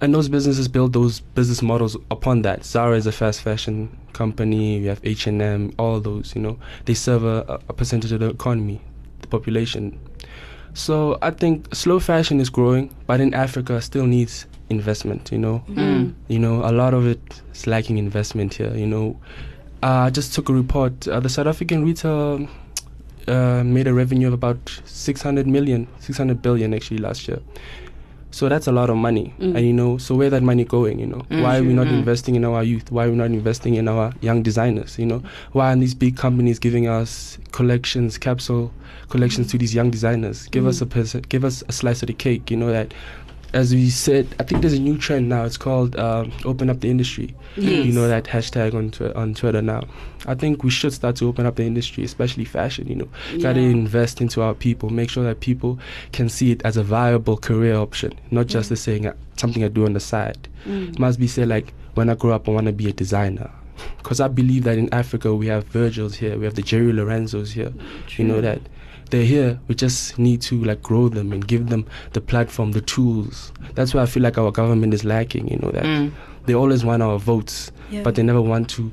And 0.00 0.14
those 0.14 0.28
businesses 0.28 0.66
build 0.68 0.92
those 0.94 1.20
business 1.20 1.60
models 1.62 1.96
upon 2.10 2.42
that. 2.42 2.64
Zara 2.64 2.96
is 2.96 3.06
a 3.06 3.12
fast 3.12 3.42
fashion 3.42 3.94
company. 4.14 4.80
We 4.80 4.86
have 4.86 5.00
H 5.04 5.26
and 5.26 5.42
M. 5.42 5.72
All 5.78 6.00
those, 6.00 6.34
you 6.34 6.40
know, 6.40 6.58
they 6.86 6.94
serve 6.94 7.24
a, 7.24 7.60
a 7.68 7.72
percentage 7.74 8.10
of 8.12 8.20
the 8.20 8.30
economy, 8.30 8.80
the 9.20 9.28
population. 9.28 9.98
So 10.72 11.18
I 11.20 11.30
think 11.32 11.74
slow 11.74 12.00
fashion 12.00 12.40
is 12.40 12.48
growing, 12.48 12.94
but 13.06 13.20
in 13.20 13.34
Africa 13.34 13.80
still 13.82 14.06
needs 14.06 14.46
investment. 14.70 15.30
You 15.32 15.38
know, 15.38 15.62
Mm. 15.68 16.14
you 16.28 16.38
know, 16.38 16.64
a 16.64 16.72
lot 16.72 16.94
of 16.94 17.06
it 17.06 17.20
is 17.52 17.66
lacking 17.66 17.98
investment 17.98 18.54
here. 18.54 18.74
You 18.74 18.86
know, 18.86 19.18
uh, 19.82 20.06
I 20.06 20.10
just 20.10 20.32
took 20.34 20.48
a 20.48 20.52
report. 20.54 21.06
Uh, 21.08 21.20
the 21.20 21.28
South 21.28 21.46
African 21.46 21.84
retail 21.84 22.48
uh, 23.28 23.62
made 23.64 23.86
a 23.86 23.92
revenue 23.92 24.28
of 24.28 24.32
about 24.32 24.80
600 24.86 25.46
million, 25.46 25.88
600 25.98 26.40
billion 26.40 26.72
actually 26.72 26.98
last 26.98 27.28
year. 27.28 27.40
So 28.32 28.48
that's 28.48 28.66
a 28.68 28.72
lot 28.72 28.90
of 28.90 28.96
money. 28.96 29.34
Mm. 29.40 29.56
And 29.56 29.66
you 29.66 29.72
know, 29.72 29.98
so 29.98 30.14
where 30.14 30.30
that 30.30 30.42
money 30.42 30.64
going, 30.64 30.98
you 31.00 31.06
know? 31.06 31.22
Mm. 31.30 31.42
Why 31.42 31.58
are 31.58 31.62
we 31.62 31.72
not 31.72 31.88
Mm. 31.88 31.98
investing 31.98 32.36
in 32.36 32.44
our 32.44 32.62
youth? 32.62 32.90
Why 32.92 33.06
are 33.06 33.10
we 33.10 33.16
not 33.16 33.26
investing 33.26 33.74
in 33.74 33.88
our 33.88 34.12
young 34.20 34.42
designers, 34.42 34.98
you 34.98 35.06
know? 35.06 35.22
Why 35.52 35.68
aren't 35.70 35.80
these 35.80 35.94
big 35.94 36.16
companies 36.16 36.58
giving 36.60 36.86
us 36.86 37.38
collections, 37.50 38.18
capsule 38.18 38.70
collections 39.08 39.48
to 39.48 39.58
these 39.58 39.74
young 39.74 39.90
designers? 39.90 40.46
Give 40.48 40.66
us 40.66 40.80
a 40.80 40.86
perc- 40.86 41.28
give 41.28 41.44
us 41.44 41.64
a 41.68 41.72
slice 41.72 42.02
of 42.02 42.06
the 42.06 42.14
cake, 42.14 42.50
you 42.50 42.56
know 42.56 42.70
that 42.70 42.94
as 43.52 43.74
we 43.74 43.90
said, 43.90 44.26
I 44.38 44.44
think 44.44 44.60
there's 44.62 44.74
a 44.74 44.80
new 44.80 44.96
trend 44.96 45.28
now. 45.28 45.44
It's 45.44 45.56
called 45.56 45.96
um, 45.96 46.32
"Open 46.44 46.70
Up 46.70 46.80
the 46.80 46.90
Industry." 46.90 47.34
Yes. 47.56 47.86
You 47.86 47.92
know 47.92 48.06
that 48.08 48.24
hashtag 48.24 48.74
on 48.74 48.90
tw- 48.90 49.14
on 49.16 49.34
Twitter 49.34 49.62
now. 49.62 49.82
I 50.26 50.34
think 50.34 50.62
we 50.62 50.70
should 50.70 50.92
start 50.92 51.16
to 51.16 51.26
open 51.26 51.46
up 51.46 51.56
the 51.56 51.64
industry, 51.64 52.04
especially 52.04 52.44
fashion. 52.44 52.86
You 52.88 52.96
know, 52.96 53.08
got 53.42 53.54
to 53.54 53.60
invest 53.60 54.20
into 54.20 54.42
our 54.42 54.54
people. 54.54 54.90
Make 54.90 55.10
sure 55.10 55.24
that 55.24 55.40
people 55.40 55.78
can 56.12 56.28
see 56.28 56.52
it 56.52 56.62
as 56.64 56.76
a 56.76 56.84
viable 56.84 57.36
career 57.36 57.74
option, 57.74 58.12
not 58.30 58.46
just 58.46 58.70
as 58.70 58.80
saying 58.80 59.06
uh, 59.06 59.14
something 59.36 59.64
I 59.64 59.68
do 59.68 59.84
on 59.84 59.94
the 59.94 60.00
side. 60.00 60.48
Mm. 60.66 60.90
It 60.90 60.98
must 60.98 61.18
be 61.18 61.26
said 61.26 61.48
like 61.48 61.72
when 61.94 62.08
I 62.08 62.14
grow 62.14 62.32
up, 62.32 62.48
I 62.48 62.52
want 62.52 62.66
to 62.66 62.72
be 62.72 62.88
a 62.88 62.92
designer. 62.92 63.50
Because 63.98 64.20
I 64.20 64.28
believe 64.28 64.64
that 64.64 64.76
in 64.76 64.92
Africa 64.92 65.34
we 65.34 65.46
have 65.46 65.64
Virgils 65.64 66.16
here, 66.16 66.38
we 66.38 66.44
have 66.44 66.54
the 66.54 66.62
Jerry 66.62 66.92
Lorenzos 66.92 67.52
here. 67.52 67.72
You 68.16 68.24
know 68.24 68.40
that 68.42 68.60
they're 69.10 69.24
here. 69.24 69.58
We 69.68 69.74
just 69.74 70.18
need 70.18 70.40
to 70.42 70.62
like 70.64 70.82
grow 70.82 71.08
them 71.08 71.32
and 71.32 71.46
give 71.46 71.68
them 71.68 71.86
the 72.12 72.20
platform, 72.20 72.72
the 72.72 72.80
tools. 72.80 73.52
That's 73.74 73.94
why 73.94 74.02
I 74.02 74.06
feel 74.06 74.22
like 74.22 74.38
our 74.38 74.50
government 74.52 74.94
is 74.94 75.04
lacking. 75.04 75.48
You 75.48 75.58
know 75.58 75.70
that 75.72 75.84
Mm. 75.84 76.12
they 76.46 76.54
always 76.54 76.84
want 76.84 77.02
our 77.02 77.18
votes, 77.18 77.72
Yeah. 77.90 78.02
but 78.02 78.14
they 78.14 78.22
never 78.22 78.40
want 78.42 78.68
to. 78.70 78.90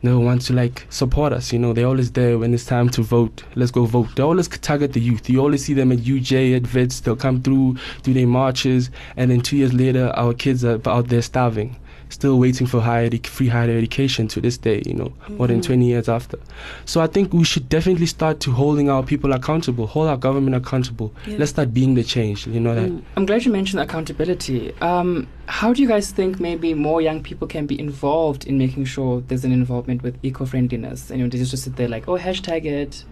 Never 0.00 0.20
want 0.20 0.42
to 0.42 0.52
like 0.52 0.86
support 0.90 1.32
us, 1.32 1.52
you 1.52 1.58
know. 1.58 1.72
They're 1.72 1.86
always 1.88 2.12
there 2.12 2.38
when 2.38 2.54
it's 2.54 2.64
time 2.64 2.88
to 2.90 3.02
vote. 3.02 3.42
Let's 3.56 3.72
go 3.72 3.84
vote. 3.84 4.06
They 4.14 4.22
always 4.22 4.46
target 4.46 4.92
the 4.92 5.00
youth. 5.00 5.28
You 5.28 5.40
always 5.40 5.64
see 5.64 5.74
them 5.74 5.90
at 5.90 5.98
UJ, 5.98 6.54
at 6.54 6.72
Wits. 6.72 7.00
They'll 7.00 7.16
come 7.16 7.42
through, 7.42 7.78
do 8.04 8.14
their 8.14 8.28
marches, 8.28 8.90
and 9.16 9.28
then 9.28 9.40
two 9.40 9.56
years 9.56 9.74
later, 9.74 10.12
our 10.14 10.34
kids 10.34 10.64
are 10.64 10.80
out 10.86 11.08
there 11.08 11.20
starving, 11.20 11.74
still 12.08 12.38
waiting 12.38 12.66
for 12.66 12.80
higher 12.80 13.08
edu- 13.10 13.26
free 13.26 13.48
higher 13.48 13.70
education 13.76 14.28
to 14.28 14.40
this 14.40 14.56
day. 14.58 14.82
You 14.86 14.94
know, 14.94 15.12
more 15.28 15.46
than 15.46 15.60
Mhm. 15.60 15.64
20 15.64 15.86
years 15.86 16.08
after. 16.08 16.38
So 16.84 17.00
I 17.00 17.06
think 17.06 17.32
we 17.32 17.44
should 17.44 17.68
definitely 17.68 18.06
start 18.06 18.40
to 18.40 18.52
holding 18.52 18.88
our 18.90 19.02
people 19.02 19.32
accountable, 19.32 19.86
hold 19.86 20.08
our 20.08 20.16
government 20.16 20.56
accountable. 20.56 21.12
Yeah. 21.26 21.36
Let's 21.38 21.50
start 21.50 21.72
being 21.74 21.94
the 21.94 22.04
change. 22.04 22.46
You 22.46 22.60
know 22.60 22.74
that. 22.74 22.90
Mm. 22.90 23.02
I'm 23.16 23.26
glad 23.26 23.44
you 23.44 23.52
mentioned 23.52 23.80
accountability. 23.80 24.72
Um, 24.80 25.26
how 25.46 25.72
do 25.72 25.82
you 25.82 25.88
guys 25.88 26.10
think 26.10 26.40
maybe 26.40 26.74
more 26.74 27.00
young 27.00 27.22
people 27.22 27.46
can 27.48 27.66
be 27.66 27.78
involved 27.78 28.46
in 28.46 28.58
making 28.58 28.84
sure 28.86 29.22
there's 29.28 29.44
an 29.44 29.52
involvement 29.52 30.02
with 30.02 30.16
eco-friendliness? 30.22 31.10
And 31.10 31.18
you 31.20 31.24
know, 31.26 31.30
they 31.30 31.38
just 31.38 31.56
sit 31.56 31.76
there 31.76 31.88
like, 31.88 32.08
oh, 32.08 32.18
hashtag 32.18 32.64
it. 32.64 33.04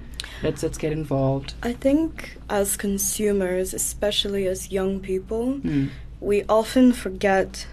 Let's 0.42 0.62
let's 0.62 0.76
get 0.78 0.92
involved. 0.92 1.54
I 1.62 1.72
think 1.72 2.36
as 2.50 2.76
consumers, 2.76 3.72
especially 3.72 4.46
as 4.46 4.70
young 4.72 5.00
people, 5.00 5.60
Mm. 5.62 5.88
we 6.20 6.44
often 6.48 6.92
forget 6.92 7.66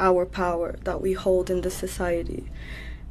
our 0.00 0.26
power 0.26 0.76
that 0.84 1.00
we 1.00 1.12
hold 1.12 1.50
in 1.50 1.60
the 1.60 1.70
society. 1.70 2.50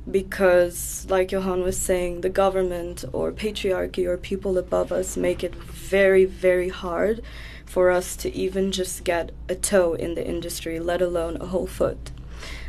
Because, 0.09 1.05
like 1.09 1.31
Johan 1.31 1.61
was 1.61 1.77
saying, 1.77 2.21
the 2.21 2.29
government 2.29 3.05
or 3.13 3.31
patriarchy 3.31 4.05
or 4.05 4.17
people 4.17 4.57
above 4.57 4.91
us 4.91 5.15
make 5.15 5.43
it 5.43 5.55
very, 5.55 6.25
very 6.25 6.69
hard 6.69 7.21
for 7.65 7.91
us 7.91 8.15
to 8.15 8.33
even 8.35 8.71
just 8.71 9.03
get 9.03 9.31
a 9.47 9.55
toe 9.55 9.93
in 9.93 10.15
the 10.15 10.27
industry, 10.27 10.79
let 10.79 11.01
alone 11.01 11.37
a 11.39 11.45
whole 11.45 11.67
foot. 11.67 12.11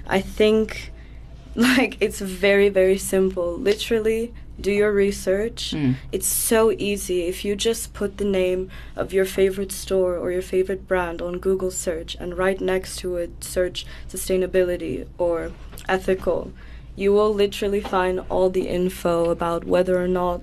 I 0.07 0.21
think, 0.21 0.93
like, 1.55 1.97
it's 2.01 2.21
very, 2.21 2.69
very 2.69 2.99
simple. 2.99 3.57
Literally, 3.57 4.35
do 4.61 4.73
your 4.73 4.93
research. 4.93 5.73
Mm. 5.75 5.95
It's 6.13 6.27
so 6.27 6.71
easy 6.73 7.23
if 7.23 7.45
you 7.45 7.57
just 7.57 7.93
put 7.95 8.19
the 8.19 8.25
name 8.25 8.71
of 8.97 9.13
your 9.13 9.25
favorite 9.25 9.73
store 9.73 10.17
or 10.17 10.31
your 10.31 10.43
favorite 10.43 10.87
brand 10.87 11.21
on 11.23 11.39
Google 11.39 11.71
search 11.71 12.17
and 12.21 12.37
right 12.39 12.61
next 12.61 12.97
to 13.01 13.17
it 13.17 13.31
search 13.43 13.87
sustainability 14.09 15.07
or 15.19 15.53
ethical. 15.89 16.53
You 16.97 17.13
will 17.13 17.33
literally 17.33 17.81
find 17.81 18.21
all 18.29 18.51
the 18.51 18.69
info 18.69 19.31
about 19.31 19.65
whether 19.65 20.03
or 20.03 20.09
not 20.09 20.43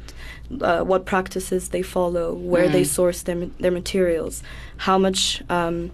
uh, 0.61 0.81
what 0.81 1.05
practices 1.05 1.69
they 1.69 1.81
follow, 1.83 2.33
where 2.33 2.69
they 2.69 2.81
Mm. 2.83 2.87
source 2.87 3.21
their, 3.21 3.45
their 3.59 3.71
materials, 3.71 4.41
how 4.77 4.97
much 4.97 5.43
um, 5.49 5.91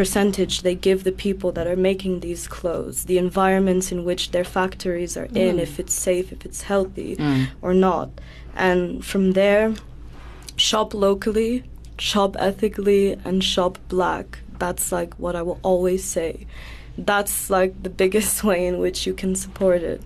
percentage 0.00 0.54
they 0.62 0.74
give 0.88 1.00
the 1.04 1.16
people 1.26 1.50
that 1.56 1.66
are 1.66 1.80
making 1.90 2.20
these 2.20 2.46
clothes, 2.46 3.04
the 3.10 3.18
environments 3.26 3.90
in 3.94 4.04
which 4.08 4.30
their 4.34 4.44
factories 4.58 5.16
are 5.16 5.30
in, 5.46 5.56
Mm. 5.56 5.64
if 5.66 5.72
it's 5.80 5.94
safe, 6.08 6.26
if 6.36 6.40
it's 6.48 6.62
healthy 6.72 7.16
Mm. 7.16 7.46
or 7.62 7.72
not. 7.88 8.08
And 8.54 8.80
from 9.10 9.24
there, 9.32 9.66
shop 10.68 10.88
locally, 11.08 11.52
shop 11.98 12.36
ethically, 12.38 13.04
and 13.24 13.42
shop 13.42 13.78
black. 13.88 14.26
That's 14.58 14.86
like 14.98 15.12
what 15.22 15.34
I 15.40 15.42
will 15.46 15.60
always 15.70 16.04
say. 16.16 16.32
That's 17.12 17.36
like 17.58 17.72
the 17.86 17.94
biggest 18.02 18.34
way 18.48 18.60
in 18.70 18.74
which 18.84 18.98
you 19.06 19.14
can 19.22 19.34
support 19.34 19.80
it. 19.94 20.00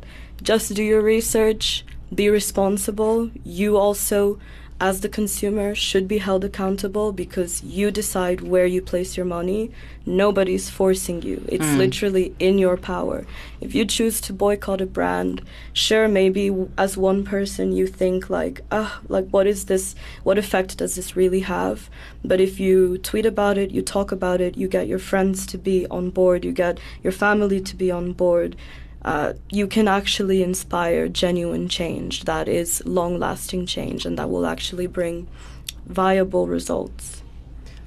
Just 0.50 0.74
do 0.78 0.82
your 0.92 1.02
research, 1.16 1.84
be 2.20 2.26
responsible. 2.40 3.16
You 3.44 3.76
also 3.76 4.38
as 4.80 5.00
the 5.02 5.08
consumer, 5.08 5.74
should 5.74 6.08
be 6.08 6.18
held 6.18 6.42
accountable 6.44 7.12
because 7.12 7.62
you 7.62 7.90
decide 7.90 8.40
where 8.40 8.64
you 8.64 8.80
place 8.80 9.16
your 9.16 9.26
money. 9.26 9.70
Nobody's 10.06 10.70
forcing 10.70 11.20
you. 11.22 11.44
It's 11.48 11.66
Mm. 11.66 11.76
literally 11.76 12.34
in 12.38 12.58
your 12.58 12.76
power. 12.78 13.26
If 13.60 13.74
you 13.74 13.84
choose 13.84 14.20
to 14.22 14.32
boycott 14.32 14.80
a 14.80 14.86
brand, 14.86 15.42
sure, 15.74 16.08
maybe 16.08 16.50
as 16.78 16.96
one 16.96 17.22
person 17.24 17.72
you 17.72 17.86
think 17.86 18.30
like, 18.30 18.62
ah, 18.72 19.00
like 19.08 19.28
what 19.30 19.46
is 19.46 19.66
this? 19.66 19.94
What 20.24 20.38
effect 20.38 20.78
does 20.78 20.94
this 20.96 21.14
really 21.14 21.40
have? 21.40 21.90
But 22.24 22.40
if 22.40 22.58
you 22.58 22.96
tweet 22.98 23.26
about 23.26 23.58
it, 23.58 23.70
you 23.70 23.82
talk 23.82 24.10
about 24.10 24.40
it, 24.40 24.56
you 24.56 24.66
get 24.66 24.88
your 24.88 24.98
friends 24.98 25.46
to 25.48 25.58
be 25.58 25.86
on 25.90 26.08
board, 26.10 26.44
you 26.44 26.52
get 26.52 26.80
your 27.02 27.12
family 27.12 27.60
to 27.60 27.76
be 27.76 27.90
on 27.90 28.12
board. 28.12 28.56
Uh, 29.02 29.32
you 29.50 29.66
can 29.66 29.88
actually 29.88 30.42
inspire 30.42 31.08
genuine 31.08 31.68
change 31.68 32.24
that 32.24 32.48
is 32.48 32.82
long 32.84 33.18
lasting 33.18 33.64
change 33.64 34.04
and 34.04 34.18
that 34.18 34.28
will 34.28 34.46
actually 34.46 34.86
bring 34.86 35.26
viable 35.86 36.46
results. 36.46 37.22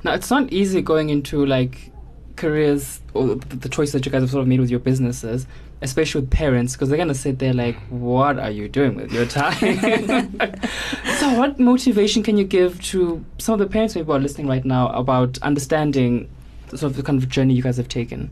Now, 0.04 0.14
it's 0.14 0.30
not 0.30 0.52
easy 0.52 0.82
going 0.82 1.10
into 1.10 1.46
like 1.46 1.92
careers 2.36 3.00
or 3.14 3.36
the, 3.36 3.56
the 3.56 3.70
choice 3.70 3.92
that 3.92 4.06
you 4.06 4.12
guys 4.12 4.22
have 4.22 4.32
sort 4.32 4.42
of 4.42 4.48
made 4.48 4.60
with 4.60 4.70
your 4.70 4.80
businesses, 4.80 5.46
especially 5.82 6.22
with 6.22 6.32
parents, 6.32 6.74
because 6.74 6.90
they're 6.90 6.98
going 6.98 7.08
to 7.08 7.14
sit 7.14 7.40
there 7.40 7.54
like, 7.54 7.76
what 7.90 8.40
are 8.40 8.52
you 8.52 8.68
doing 8.68 8.96
with 8.96 9.12
your 9.12 9.26
time? 9.26 9.54
so, 11.20 11.34
what 11.38 11.60
motivation 11.60 12.24
can 12.24 12.38
you 12.38 12.44
give 12.44 12.82
to 12.84 13.24
some 13.38 13.54
of 13.54 13.60
the 13.60 13.68
parents 13.68 13.96
maybe 13.96 14.08
who 14.08 14.12
are 14.12 14.20
listening 14.20 14.48
right 14.48 14.66
now 14.66 14.90
about 14.90 15.38
understanding 15.42 16.30
sort 16.70 16.84
of 16.84 16.96
the 16.96 17.04
kind 17.04 17.22
of 17.22 17.30
journey 17.30 17.54
you 17.54 17.62
guys 17.62 17.78
have 17.78 17.88
taken? 17.88 18.32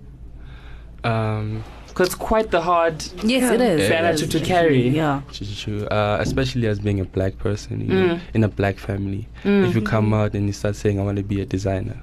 Um, 1.03 1.63
Because 1.91 2.07
it's 2.07 2.15
quite 2.15 2.51
the 2.51 2.62
hard 2.62 3.03
Yes, 3.24 3.51
it 3.53 3.62
is. 3.62 3.89
banner 3.89 4.10
It 4.12 4.17
to, 4.17 4.27
to 4.27 4.39
carry. 4.39 4.88
Yeah. 4.89 5.21
True, 5.31 5.45
true, 5.48 5.55
true. 5.79 5.88
Uh, 5.88 6.17
especially 6.21 6.67
as 6.67 6.79
being 6.79 7.00
a 7.00 7.05
black 7.05 7.38
person, 7.38 7.81
you 7.81 7.88
know, 7.88 8.15
Mm. 8.15 8.19
in 8.33 8.43
a 8.43 8.48
black 8.48 8.77
family. 8.79 9.27
Mm. 9.43 9.67
If 9.67 9.75
you 9.75 9.81
come 9.81 10.13
out 10.13 10.33
and 10.33 10.48
you 10.48 10.53
start 10.53 10.75
saying, 10.75 11.00
I 11.00 11.03
want 11.03 11.17
to 11.17 11.24
be 11.24 11.41
a 11.41 11.45
designer, 11.45 12.00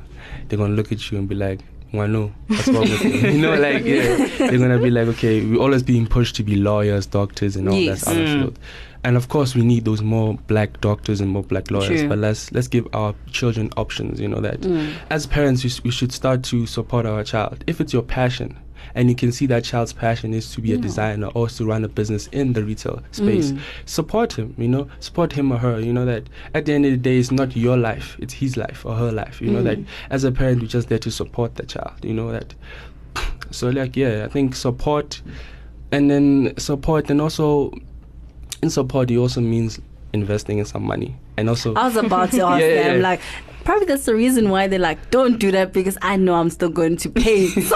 they're 0.49 0.59
going 0.59 0.71
to 0.71 0.77
look 0.77 0.93
at 0.93 1.11
you 1.11 1.19
and 1.19 1.29
be 1.29 1.35
like, 1.35 1.61
Wano, 1.93 2.31
what's 2.49 2.69
wrong 2.69 2.83
with 2.83 3.03
you? 3.03 3.11
You 3.33 3.39
know, 3.41 3.55
like, 3.55 3.83
yeah. 3.83 4.17
They're 4.39 4.59
going 4.59 4.77
to 4.77 4.79
be 4.79 4.91
like, 4.91 5.09
okay, 5.09 5.43
we're 5.45 5.59
always 5.63 5.83
being 5.83 6.07
pushed 6.07 6.37
to 6.37 6.43
be 6.45 6.57
lawyers, 6.57 7.07
doctors, 7.07 7.57
and 7.57 7.67
all 7.67 7.75
Yes. 7.79 8.03
that 8.05 8.11
other 8.11 8.27
Mm. 8.27 8.41
field. 8.43 8.59
And 9.05 9.17
of 9.17 9.29
course, 9.31 9.55
we 9.55 9.63
need 9.63 9.87
those 9.87 10.03
more 10.03 10.35
black 10.49 10.81
doctors 10.83 11.21
and 11.23 11.31
more 11.31 11.43
black 11.45 11.71
lawyers. 11.71 12.01
True. 12.01 12.09
But 12.11 12.19
let's 12.19 12.53
let's 12.53 12.69
give 12.69 12.87
our 12.93 13.15
children 13.31 13.71
options. 13.79 14.21
You 14.21 14.29
know 14.29 14.41
that 14.41 14.61
Mm. 14.63 14.91
as 15.09 15.25
parents, 15.27 15.65
we, 15.65 15.71
we 15.85 15.91
should 15.91 16.13
start 16.13 16.43
to 16.51 16.67
support 16.67 17.07
our 17.07 17.23
child 17.25 17.63
if 17.67 17.81
it's 17.81 17.93
your 17.95 18.03
passion, 18.03 18.59
and 18.95 19.09
you 19.09 19.15
can 19.15 19.33
see 19.33 19.47
that 19.47 19.65
child's 19.65 19.93
passion 19.93 20.35
is 20.35 20.51
to 20.55 20.61
be 20.61 20.73
a 20.73 20.77
designer 20.79 21.29
or 21.35 21.49
to 21.49 21.65
run 21.65 21.85
a 21.85 21.89
business 21.89 22.27
in 22.29 22.53
the 22.53 22.65
retail 22.65 23.03
space. 23.13 23.53
Mm. 23.53 23.61
Support 23.87 24.33
him. 24.39 24.55
You 24.59 24.69
know, 24.69 24.89
support 25.01 25.33
him 25.33 25.53
or 25.53 25.59
her. 25.59 25.81
You 25.81 25.93
know 25.93 26.05
that 26.05 26.25
at 26.55 26.65
the 26.67 26.73
end 26.73 26.85
of 26.87 26.91
the 26.93 26.97
day, 26.99 27.19
it's 27.19 27.31
not 27.31 27.57
your 27.57 27.77
life; 27.77 28.17
it's 28.19 28.35
his 28.35 28.57
life 28.57 28.85
or 28.87 28.95
her 28.95 29.13
life. 29.13 29.41
You 29.41 29.51
know 29.51 29.63
that 29.63 29.79
Mm. 29.79 29.87
as 30.11 30.25
a 30.25 30.33
parent, 30.33 30.61
we're 30.63 30.69
just 30.69 30.89
there 30.89 30.99
to 30.99 31.11
support 31.11 31.55
the 31.57 31.67
child. 31.67 31.93
You 32.05 32.15
know 32.15 32.33
that. 32.33 32.55
So 33.51 33.71
like 33.71 33.97
yeah, 33.97 34.25
I 34.27 34.29
think 34.29 34.55
support, 34.55 35.23
and 35.91 36.11
then 36.11 36.53
support, 36.59 37.09
and 37.11 37.21
also 37.21 37.73
in 38.63 38.71
support, 38.71 39.11
it 39.11 39.17
also 39.17 39.41
means 39.41 39.81
investing 40.13 40.59
in 40.59 40.65
some 40.67 40.83
money, 40.83 41.17
and 41.37 41.49
also. 41.49 41.75
I 41.75 41.85
was 41.87 41.97
about 41.97 42.31
to 42.33 42.41
ask 42.47 42.61
Yeah, 42.61 42.67
yeah, 42.69 42.83
them, 42.85 42.97
yeah. 42.97 43.03
like, 43.09 43.21
probably 43.69 43.85
that's 43.87 44.07
the 44.07 44.15
reason 44.15 44.49
why 44.49 44.67
they're 44.67 44.79
like, 44.79 45.11
don't 45.11 45.39
do 45.39 45.51
that 45.53 45.75
because 45.75 45.99
I 46.01 46.17
know 46.17 46.35
I'm 46.35 46.49
still 46.49 46.71
going 46.71 46.97
to 46.99 47.11
pay 47.11 47.47
things 47.49 47.69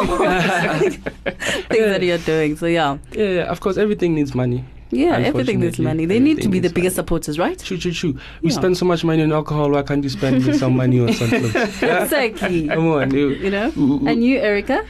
that 1.93 2.01
you're 2.03 2.19
doing. 2.19 2.57
So 2.57 2.67
yeah, 2.67 2.97
Yeah, 3.13 3.25
yeah, 3.29 3.43
of 3.43 3.61
course, 3.61 3.77
everything 3.77 4.15
needs 4.15 4.35
money. 4.35 4.65
yeah, 4.91 5.17
everything 5.19 5.61
needs 5.61 5.79
money. 5.79 6.07
They 6.07 6.19
need 6.19 6.41
to 6.43 6.49
be 6.49 6.61
the 6.61 6.71
biggest 6.71 6.97
supporters, 6.97 7.39
right? 7.39 7.59
True, 7.59 7.77
true, 7.79 7.93
true. 7.93 8.15
We 8.43 8.51
Yeah. 8.51 8.57
spend 8.57 8.77
so 8.79 8.85
much 8.87 9.05
money 9.05 9.23
on 9.23 9.33
alcohol. 9.33 9.71
Why 9.71 9.83
can't 9.83 10.03
you 10.05 10.11
spend 10.11 10.43
some 10.57 10.77
money 10.77 11.01
on 11.01 11.13
something? 11.13 11.45
Exactly. 12.03 12.69
Come 12.69 12.89
on, 12.89 13.13
you, 13.15 13.31
You 13.31 13.51
know. 13.51 13.73
Ooh, 13.77 14.01
ooh. 14.03 14.09
And 14.09 14.25
you, 14.25 14.39
Erica? 14.39 14.85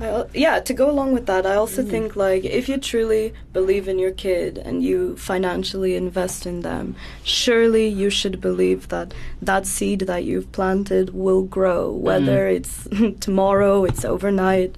I 0.00 0.24
yeah, 0.34 0.60
to 0.60 0.74
go 0.74 0.90
along 0.90 1.12
with 1.12 1.26
that, 1.26 1.46
I 1.46 1.54
also 1.56 1.82
mm-hmm. 1.82 1.90
think 1.90 2.16
like 2.16 2.44
if 2.44 2.68
you 2.68 2.78
truly 2.78 3.34
believe 3.52 3.88
in 3.88 3.98
your 3.98 4.12
kid 4.12 4.58
and 4.58 4.82
you 4.82 5.16
financially 5.16 5.94
invest 5.94 6.46
in 6.46 6.60
them, 6.60 6.96
surely 7.22 7.88
you 7.88 8.10
should 8.10 8.40
believe 8.40 8.88
that 8.88 9.14
that 9.42 9.66
seed 9.66 10.00
that 10.00 10.24
you've 10.24 10.50
planted 10.52 11.14
will 11.14 11.42
grow, 11.42 11.90
whether 11.90 12.48
mm. 12.48 12.56
it's 12.56 13.20
tomorrow, 13.20 13.84
it's 13.84 14.04
overnight, 14.04 14.76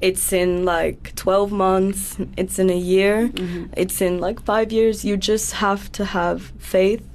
it's 0.00 0.32
in 0.32 0.64
like 0.64 1.14
12 1.14 1.52
months, 1.52 2.16
it's 2.36 2.58
in 2.58 2.70
a 2.70 2.76
year, 2.76 3.28
mm-hmm. 3.28 3.66
it's 3.76 4.00
in 4.00 4.18
like 4.18 4.42
5 4.42 4.72
years, 4.72 5.04
you 5.04 5.16
just 5.16 5.52
have 5.54 5.90
to 5.92 6.04
have 6.04 6.52
faith. 6.58 7.06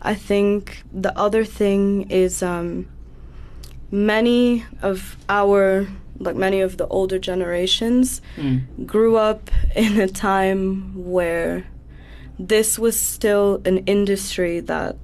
I 0.00 0.14
think 0.14 0.84
the 0.92 1.16
other 1.18 1.44
thing 1.44 2.10
is 2.10 2.42
um 2.42 2.86
many 3.90 4.64
of 4.82 5.16
our 5.28 5.88
like 6.18 6.36
many 6.36 6.60
of 6.60 6.76
the 6.76 6.86
older 6.88 7.18
generations 7.18 8.20
Mm. 8.36 8.86
grew 8.86 9.16
up 9.16 9.50
in 9.76 10.00
a 10.00 10.08
time 10.08 10.92
where 10.94 11.64
this 12.38 12.78
was 12.78 12.98
still 12.98 13.60
an 13.64 13.78
industry 13.86 14.60
that 14.60 14.96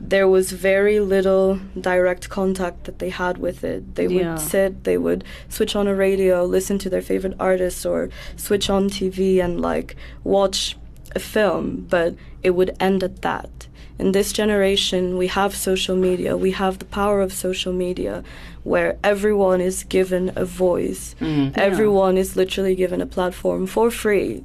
there 0.00 0.28
was 0.28 0.52
very 0.52 1.00
little 1.00 1.58
direct 1.80 2.28
contact 2.28 2.84
that 2.84 2.98
they 2.98 3.08
had 3.10 3.38
with 3.38 3.64
it. 3.64 3.94
They 3.94 4.06
Yeah. 4.06 4.32
would 4.32 4.40
sit, 4.40 4.84
they 4.84 4.98
would 4.98 5.24
switch 5.48 5.74
on 5.76 5.86
a 5.86 5.94
radio, 5.94 6.44
listen 6.44 6.78
to 6.78 6.90
their 6.90 7.00
favorite 7.00 7.34
artists, 7.40 7.86
or 7.86 8.10
switch 8.36 8.68
on 8.68 8.90
TV 8.90 9.40
and 9.40 9.60
like 9.60 9.96
watch 10.24 10.76
a 11.14 11.20
film, 11.20 11.86
but 11.88 12.14
it 12.42 12.50
would 12.50 12.76
end 12.80 13.02
at 13.02 13.22
that. 13.22 13.68
In 13.98 14.12
this 14.12 14.32
generation, 14.32 15.16
we 15.16 15.28
have 15.28 15.54
social 15.54 15.96
media, 15.96 16.36
we 16.36 16.50
have 16.50 16.78
the 16.78 16.84
power 16.84 17.20
of 17.20 17.32
social 17.32 17.72
media 17.72 18.24
where 18.64 18.96
everyone 19.04 19.60
is 19.60 19.84
given 19.84 20.32
a 20.34 20.44
voice. 20.44 21.14
Mm. 21.20 21.56
Everyone 21.56 22.16
is 22.18 22.34
literally 22.34 22.74
given 22.74 23.00
a 23.00 23.06
platform 23.06 23.66
for 23.66 23.90
free. 23.90 24.42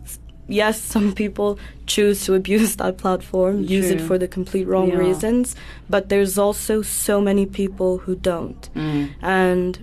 Yes, 0.47 0.81
some 0.81 1.13
people 1.13 1.57
choose 1.85 2.25
to 2.25 2.33
abuse 2.33 2.75
that 2.77 2.97
platform, 2.97 3.63
use 3.63 3.89
it 3.89 4.01
for 4.01 4.17
the 4.17 4.27
complete 4.27 4.67
wrong 4.67 4.89
Yeah. 4.89 4.97
reasons, 4.97 5.55
but 5.89 6.09
there's 6.09 6.37
also 6.37 6.81
so 6.81 7.21
many 7.21 7.45
people 7.45 7.99
who 7.99 8.15
don't. 8.15 8.69
Mm. 8.75 9.09
And 9.21 9.79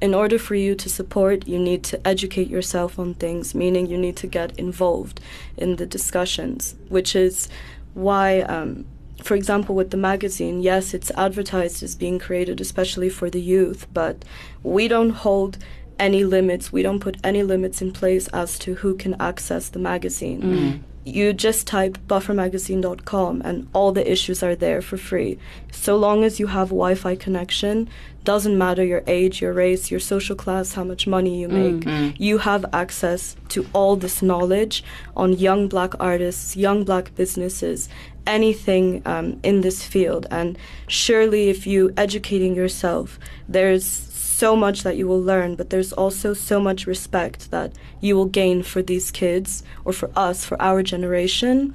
in 0.00 0.14
order 0.14 0.38
for 0.38 0.54
you 0.54 0.74
to 0.76 0.88
support, 0.88 1.46
you 1.46 1.58
need 1.58 1.82
to 1.84 2.06
educate 2.06 2.48
yourself 2.48 2.98
on 2.98 3.14
things, 3.14 3.54
meaning 3.54 3.86
you 3.86 3.98
need 3.98 4.16
to 4.16 4.26
get 4.26 4.58
involved 4.58 5.20
in 5.56 5.76
the 5.76 5.86
discussions, 5.86 6.74
which 6.88 7.14
is 7.16 7.48
why, 7.94 8.40
um, 8.42 8.84
for 9.22 9.34
example, 9.34 9.74
with 9.74 9.90
the 9.90 9.96
magazine, 9.96 10.60
yes, 10.62 10.94
it's 10.94 11.10
advertised 11.16 11.82
as 11.82 11.94
being 11.96 12.18
created 12.18 12.60
especially 12.60 13.08
for 13.10 13.28
the 13.30 13.40
youth, 13.40 13.86
but 13.92 14.24
we 14.62 14.88
don't 14.88 15.10
hold 15.10 15.58
any 15.98 16.22
limits. 16.24 16.72
We 16.72 16.82
don't 16.82 17.00
put 17.00 17.16
any 17.24 17.42
limits 17.42 17.82
in 17.82 17.92
place 17.92 18.28
as 18.28 18.58
to 18.60 18.74
who 18.76 18.94
can 18.94 19.16
access 19.20 19.68
the 19.68 19.80
magazine 19.80 20.40
Mm. 20.42 20.78
you 21.04 21.32
just 21.32 21.66
type 21.66 21.96
buffermagazine.com 22.06 23.42
and 23.44 23.66
all 23.72 23.92
the 23.92 24.10
issues 24.10 24.42
are 24.42 24.54
there 24.54 24.82
for 24.82 24.96
free. 24.96 25.38
So 25.72 25.96
long 25.96 26.24
as 26.24 26.38
you 26.40 26.48
have 26.48 26.68
Wi-Fi 26.68 27.16
connection, 27.16 27.88
doesn't 28.24 28.58
matter 28.58 28.84
your 28.84 29.02
age, 29.06 29.40
your 29.40 29.52
race, 29.54 29.90
your 29.90 30.00
social 30.00 30.36
class, 30.36 30.74
how 30.74 30.84
much 30.84 31.06
money 31.06 31.40
you 31.40 31.48
make, 31.48 31.80
Mm. 31.84 32.14
you 32.18 32.38
have 32.38 32.64
access 32.72 33.36
to 33.48 33.64
all 33.72 33.96
this 33.96 34.20
knowledge 34.22 34.84
on 35.16 35.32
young 35.32 35.66
black 35.68 35.94
artists, 35.98 36.56
young 36.56 36.84
black 36.84 37.14
businesses, 37.16 37.88
anything 38.28 39.02
um, 39.06 39.40
in 39.42 39.62
this 39.62 39.84
field. 39.84 40.26
And 40.30 40.56
surely 40.86 41.48
if 41.48 41.66
you 41.66 41.92
educating 41.96 42.54
yourself, 42.54 43.18
there's 43.48 43.84
so 44.38 44.54
much 44.54 44.84
that 44.84 44.96
you 44.96 45.08
will 45.08 45.20
learn, 45.20 45.56
but 45.56 45.70
there's 45.70 45.92
also 45.92 46.32
so 46.32 46.60
much 46.60 46.86
respect 46.86 47.50
that 47.50 47.72
you 48.00 48.14
will 48.14 48.26
gain 48.26 48.62
for 48.62 48.82
these 48.82 49.10
kids 49.10 49.64
or 49.84 49.92
for 49.92 50.10
us, 50.14 50.44
for 50.44 50.60
our 50.62 50.80
generation. 50.82 51.74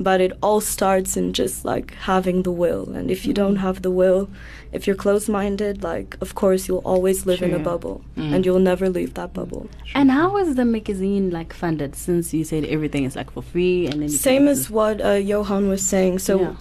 But 0.00 0.20
it 0.20 0.32
all 0.42 0.60
starts 0.60 1.16
in 1.16 1.32
just 1.32 1.64
like 1.64 1.94
having 1.94 2.42
the 2.42 2.50
will. 2.50 2.90
And 2.94 3.10
if 3.10 3.24
you 3.26 3.32
don't 3.32 3.56
have 3.56 3.82
the 3.82 3.90
will, 3.90 4.28
if 4.72 4.86
you're 4.86 4.96
closed 4.96 5.28
minded, 5.28 5.82
like, 5.82 6.16
of 6.20 6.34
course, 6.34 6.66
you'll 6.66 6.78
always 6.84 7.26
live 7.26 7.42
in 7.42 7.52
a 7.54 7.58
bubble 7.58 8.02
Mm. 8.16 8.32
and 8.34 8.46
you'll 8.46 8.58
never 8.58 8.88
leave 8.88 9.14
that 9.14 9.32
bubble. 9.34 9.68
And 9.94 10.10
how 10.10 10.36
is 10.38 10.54
the 10.56 10.64
magazine 10.64 11.30
like 11.30 11.52
funded? 11.52 11.94
Since 11.94 12.32
you 12.34 12.42
said 12.44 12.64
everything 12.64 13.04
is 13.04 13.14
like 13.14 13.30
for 13.30 13.42
free, 13.42 13.86
and 13.86 14.00
then 14.02 14.08
Same 14.08 14.48
as 14.48 14.70
what 14.70 15.00
uh, 15.00 15.10
Johan 15.12 15.68
was 15.68 15.82
saying. 15.86 16.18
So, 16.20 16.40
Yeah. 16.40 16.54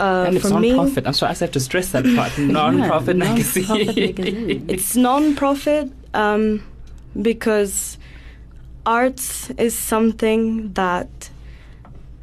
uh, 0.00 0.24
and 0.28 0.36
it's 0.36 0.48
for 0.48 0.60
me, 0.60 0.70
non-profit. 0.70 1.06
I'm 1.06 1.12
sorry, 1.14 1.32
I 1.32 1.34
have 1.34 1.50
to 1.52 1.60
stress 1.60 1.90
that 1.92 2.04
part. 2.16 2.38
Non-profit 2.60 3.16
magazine. 3.16 4.64
it's 4.74 4.94
non-profit 4.96 5.90
um, 6.14 6.62
because 7.20 7.98
art 8.86 9.20
is 9.58 9.76
something 9.76 10.72
that 10.74 11.08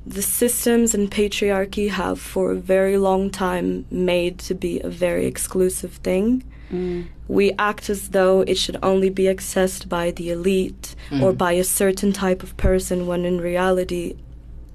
the 0.05 0.21
systems 0.21 0.93
and 0.93 1.09
patriarchy 1.09 1.89
have 1.89 2.19
for 2.19 2.51
a 2.51 2.55
very 2.55 2.97
long 2.97 3.29
time 3.29 3.85
made 3.89 4.37
to 4.39 4.53
be 4.53 4.79
a 4.81 4.89
very 4.89 5.25
exclusive 5.25 5.93
thing. 6.03 6.43
Mm. 6.71 7.07
We 7.27 7.53
act 7.57 7.89
as 7.89 8.09
though 8.09 8.41
it 8.41 8.57
should 8.57 8.77
only 8.83 9.09
be 9.09 9.23
accessed 9.23 9.89
by 9.89 10.11
the 10.11 10.29
elite 10.29 10.95
or 11.11 11.31
Mm. 11.33 11.37
by 11.37 11.53
a 11.53 11.63
certain 11.63 12.11
type 12.13 12.43
of 12.43 12.55
person, 12.57 13.07
when 13.07 13.25
in 13.25 13.39
reality, 13.41 14.15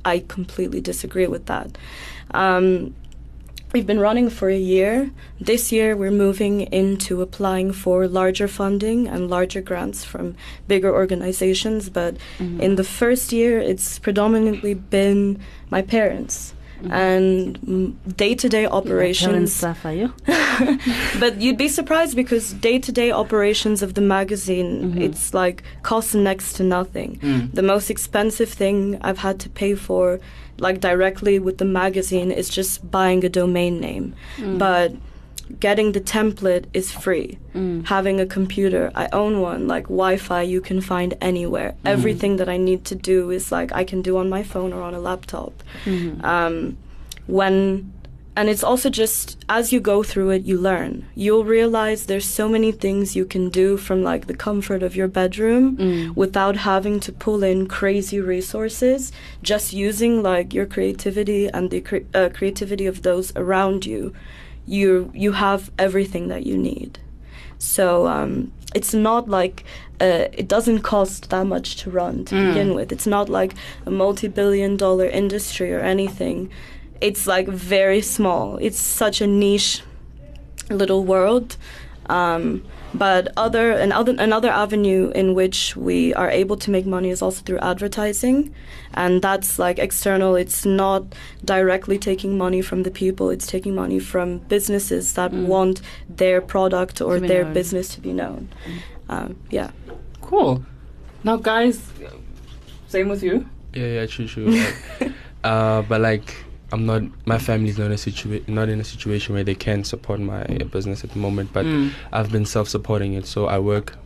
I 0.05 0.25
completely 0.27 0.81
disagree 0.81 1.27
with 1.27 1.47
that. 1.47 1.77
Um, 2.33 2.95
we've 3.73 3.87
been 3.87 4.01
running 4.01 4.31
for 4.31 4.49
a 4.49 4.59
year. 4.59 5.11
This 5.41 5.71
year, 5.73 5.97
we're 5.97 6.11
moving 6.11 6.63
into 6.73 7.23
applying 7.23 7.73
for 7.73 8.07
larger 8.09 8.49
funding 8.49 9.09
and 9.09 9.31
larger 9.31 9.61
grants 9.61 10.05
from 10.05 10.37
bigger 10.69 10.93
organizations. 10.95 11.89
But 11.89 12.17
Mm-hmm. 12.39 12.61
in 12.61 12.77
the 12.77 12.85
first 12.85 13.33
year, 13.33 13.59
it's 13.61 13.99
predominantly 13.99 14.75
been 14.75 15.39
my 15.71 15.83
parents. 15.83 16.55
And 16.91 17.97
day 18.17 18.35
to 18.35 18.49
day 18.49 18.67
operations 18.67 19.53
suffer, 19.53 19.91
you. 19.93 20.13
but 21.21 21.41
you'd 21.41 21.57
be 21.59 21.69
surprised 21.69 22.15
because 22.17 22.53
day-to-day 22.53 23.11
operations 23.11 23.83
of 23.83 23.95
the 23.95 24.01
magazine 24.01 24.97
it's 25.01 25.33
like 25.35 25.63
costs 25.83 26.15
next 26.15 26.53
to 26.55 26.63
nothing 26.63 27.19
Mm. 27.23 27.53
the 27.55 27.63
most 27.63 27.91
expensive 27.91 28.49
thing 28.51 28.99
i've 29.03 29.19
had 29.19 29.39
to 29.41 29.49
pay 29.49 29.75
for 29.75 30.21
like 30.59 30.81
directly 30.81 31.39
with 31.39 31.57
the 31.59 31.65
magazine 31.65 32.31
is 32.31 32.49
just 32.49 32.91
buying 32.91 33.25
a 33.25 33.29
domain 33.29 33.81
name 33.81 34.15
Mm. 34.39 34.59
but 34.59 34.93
getting 35.59 35.93
the 35.93 36.01
template 36.01 36.65
is 36.73 36.91
free 36.93 37.39
Mm. 37.55 37.87
having 37.87 38.21
a 38.21 38.27
computer 38.27 38.85
i 38.95 39.09
own 39.13 39.41
one 39.41 39.67
like 39.67 39.85
wi-fi 39.89 40.43
you 40.43 40.61
can 40.61 40.81
find 40.81 41.15
anywhere 41.21 41.71
Mhm. 41.73 41.91
everything 41.95 42.37
that 42.37 42.49
i 42.49 42.57
need 42.57 42.85
to 42.85 42.95
do 42.95 43.31
is 43.31 43.51
like 43.51 43.71
i 43.81 43.83
can 43.85 44.01
do 44.03 44.17
on 44.19 44.29
my 44.29 44.43
phone 44.45 44.73
or 44.73 44.83
on 44.83 44.95
a 44.95 45.01
laptop 45.01 45.53
Mhm. 45.85 46.23
um, 46.25 46.77
when 47.27 47.93
and 48.37 48.49
it's 48.49 48.63
also 48.63 48.89
just 48.89 49.37
as 49.49 49.73
you 49.73 49.81
go 49.81 50.03
through 50.05 50.31
it 50.31 50.43
you 50.45 50.57
learn 50.57 51.05
you'll 51.17 51.45
realize 51.45 52.07
there's 52.07 52.25
so 52.41 52.49
many 52.49 52.71
things 52.73 53.17
you 53.17 53.25
can 53.25 53.49
do 53.51 53.77
from 53.77 54.03
like 54.05 54.27
the 54.29 54.35
comfort 54.49 54.83
of 54.83 54.95
your 54.95 55.09
bedroom 55.09 55.77
Mm. 55.77 56.17
without 56.17 56.57
having 56.59 57.01
to 57.01 57.13
pull 57.13 57.43
in 57.43 57.67
crazy 57.67 58.21
resources 58.21 59.11
just 59.43 59.73
using 59.73 60.23
like 60.23 60.55
your 60.55 60.67
creativity 60.67 61.49
and 61.49 61.71
the 61.71 61.81
cre- 61.81 62.07
uh, 62.15 62.29
creativity 62.33 62.87
of 62.87 63.03
those 63.03 63.33
around 63.37 63.85
you 63.85 64.13
you 64.77 65.11
you 65.25 65.33
have 65.33 65.61
everything 65.87 66.29
that 66.33 66.43
you 66.49 66.57
need 66.71 66.93
so 67.59 68.07
um, 68.17 68.31
it's 68.75 68.95
not 68.95 69.23
like 69.29 69.57
uh, 70.01 70.29
it 70.41 70.49
doesn't 70.49 70.81
cost 70.83 71.29
that 71.31 71.47
much 71.55 71.69
to 71.83 71.91
run 71.91 72.25
to 72.25 72.35
Mm. 72.35 72.47
begin 72.49 72.75
with. 72.75 72.89
It's 72.97 73.07
not 73.17 73.29
like 73.29 73.53
a 73.85 73.91
multi-billion 73.91 74.77
dollar 74.79 75.07
industry 75.23 75.71
or 75.77 75.81
anything. 75.95 76.49
It's 77.03 77.27
like 77.27 77.49
very 77.49 78.01
small. 78.01 78.57
It's 78.67 78.79
such 78.79 79.21
a 79.21 79.27
niche 79.27 79.83
little 80.71 81.03
world. 81.05 81.49
Um, 82.09 82.63
but 82.95 83.29
other 83.37 83.73
another 83.73 84.15
another 84.19 84.51
avenue 84.51 85.11
in 85.15 85.35
which 85.35 85.77
we 85.77 86.13
are 86.15 86.31
able 86.31 86.57
to 86.57 86.71
make 86.71 86.87
money 86.87 87.11
is 87.11 87.23
also 87.23 87.43
through 87.43 87.59
advertising, 87.59 88.53
and 88.95 89.23
that's 89.23 89.59
like 89.59 89.79
external. 89.79 90.35
It's 90.35 90.65
not 90.67 91.05
directly 91.45 91.99
taking 91.99 92.37
money 92.37 92.63
from 92.63 92.83
the 92.83 92.91
people. 92.91 93.31
It's 93.31 93.47
taking 93.47 93.75
money 93.75 93.99
from 94.01 94.39
businesses 94.49 95.13
that 95.15 95.33
Mm. 95.33 95.47
want 95.47 95.81
their 96.09 96.41
product 96.41 97.01
or 97.01 97.21
their 97.21 97.45
known. 97.45 97.55
business 97.55 97.95
to 97.95 98.01
be 98.01 98.13
known. 98.13 98.49
Um, 99.09 99.37
yeah. 99.51 99.71
Cool. 100.21 100.65
Now, 101.25 101.37
guys, 101.37 101.81
same 102.89 103.09
with 103.09 103.23
you. 103.23 103.47
Yeah, 103.75 103.87
yeah, 103.87 104.07
true, 104.07 104.27
true. 104.27 104.47
like, 104.51 104.75
uh, 105.45 105.83
but 105.83 106.01
like, 106.01 106.35
I'm 106.73 106.87
not. 106.87 107.03
My 107.27 107.39
family's 107.39 107.79
not 107.79 107.87
in 107.87 107.93
a 107.93 107.97
situa- 107.97 108.47
not 108.49 108.69
in 108.69 108.81
a 108.81 108.85
situation 108.85 109.35
where 109.35 109.45
they 109.45 109.55
can 109.57 109.83
support 109.85 110.21
my 110.21 110.45
business 110.71 111.03
at 111.05 111.11
the 111.11 111.19
moment. 111.19 111.53
But 111.53 111.65
Mm. 111.67 111.91
I've 112.13 112.31
been 112.31 112.47
self-supporting 112.47 113.15
it, 113.15 113.27
so 113.27 113.47
I 113.47 113.59
work. 113.59 113.97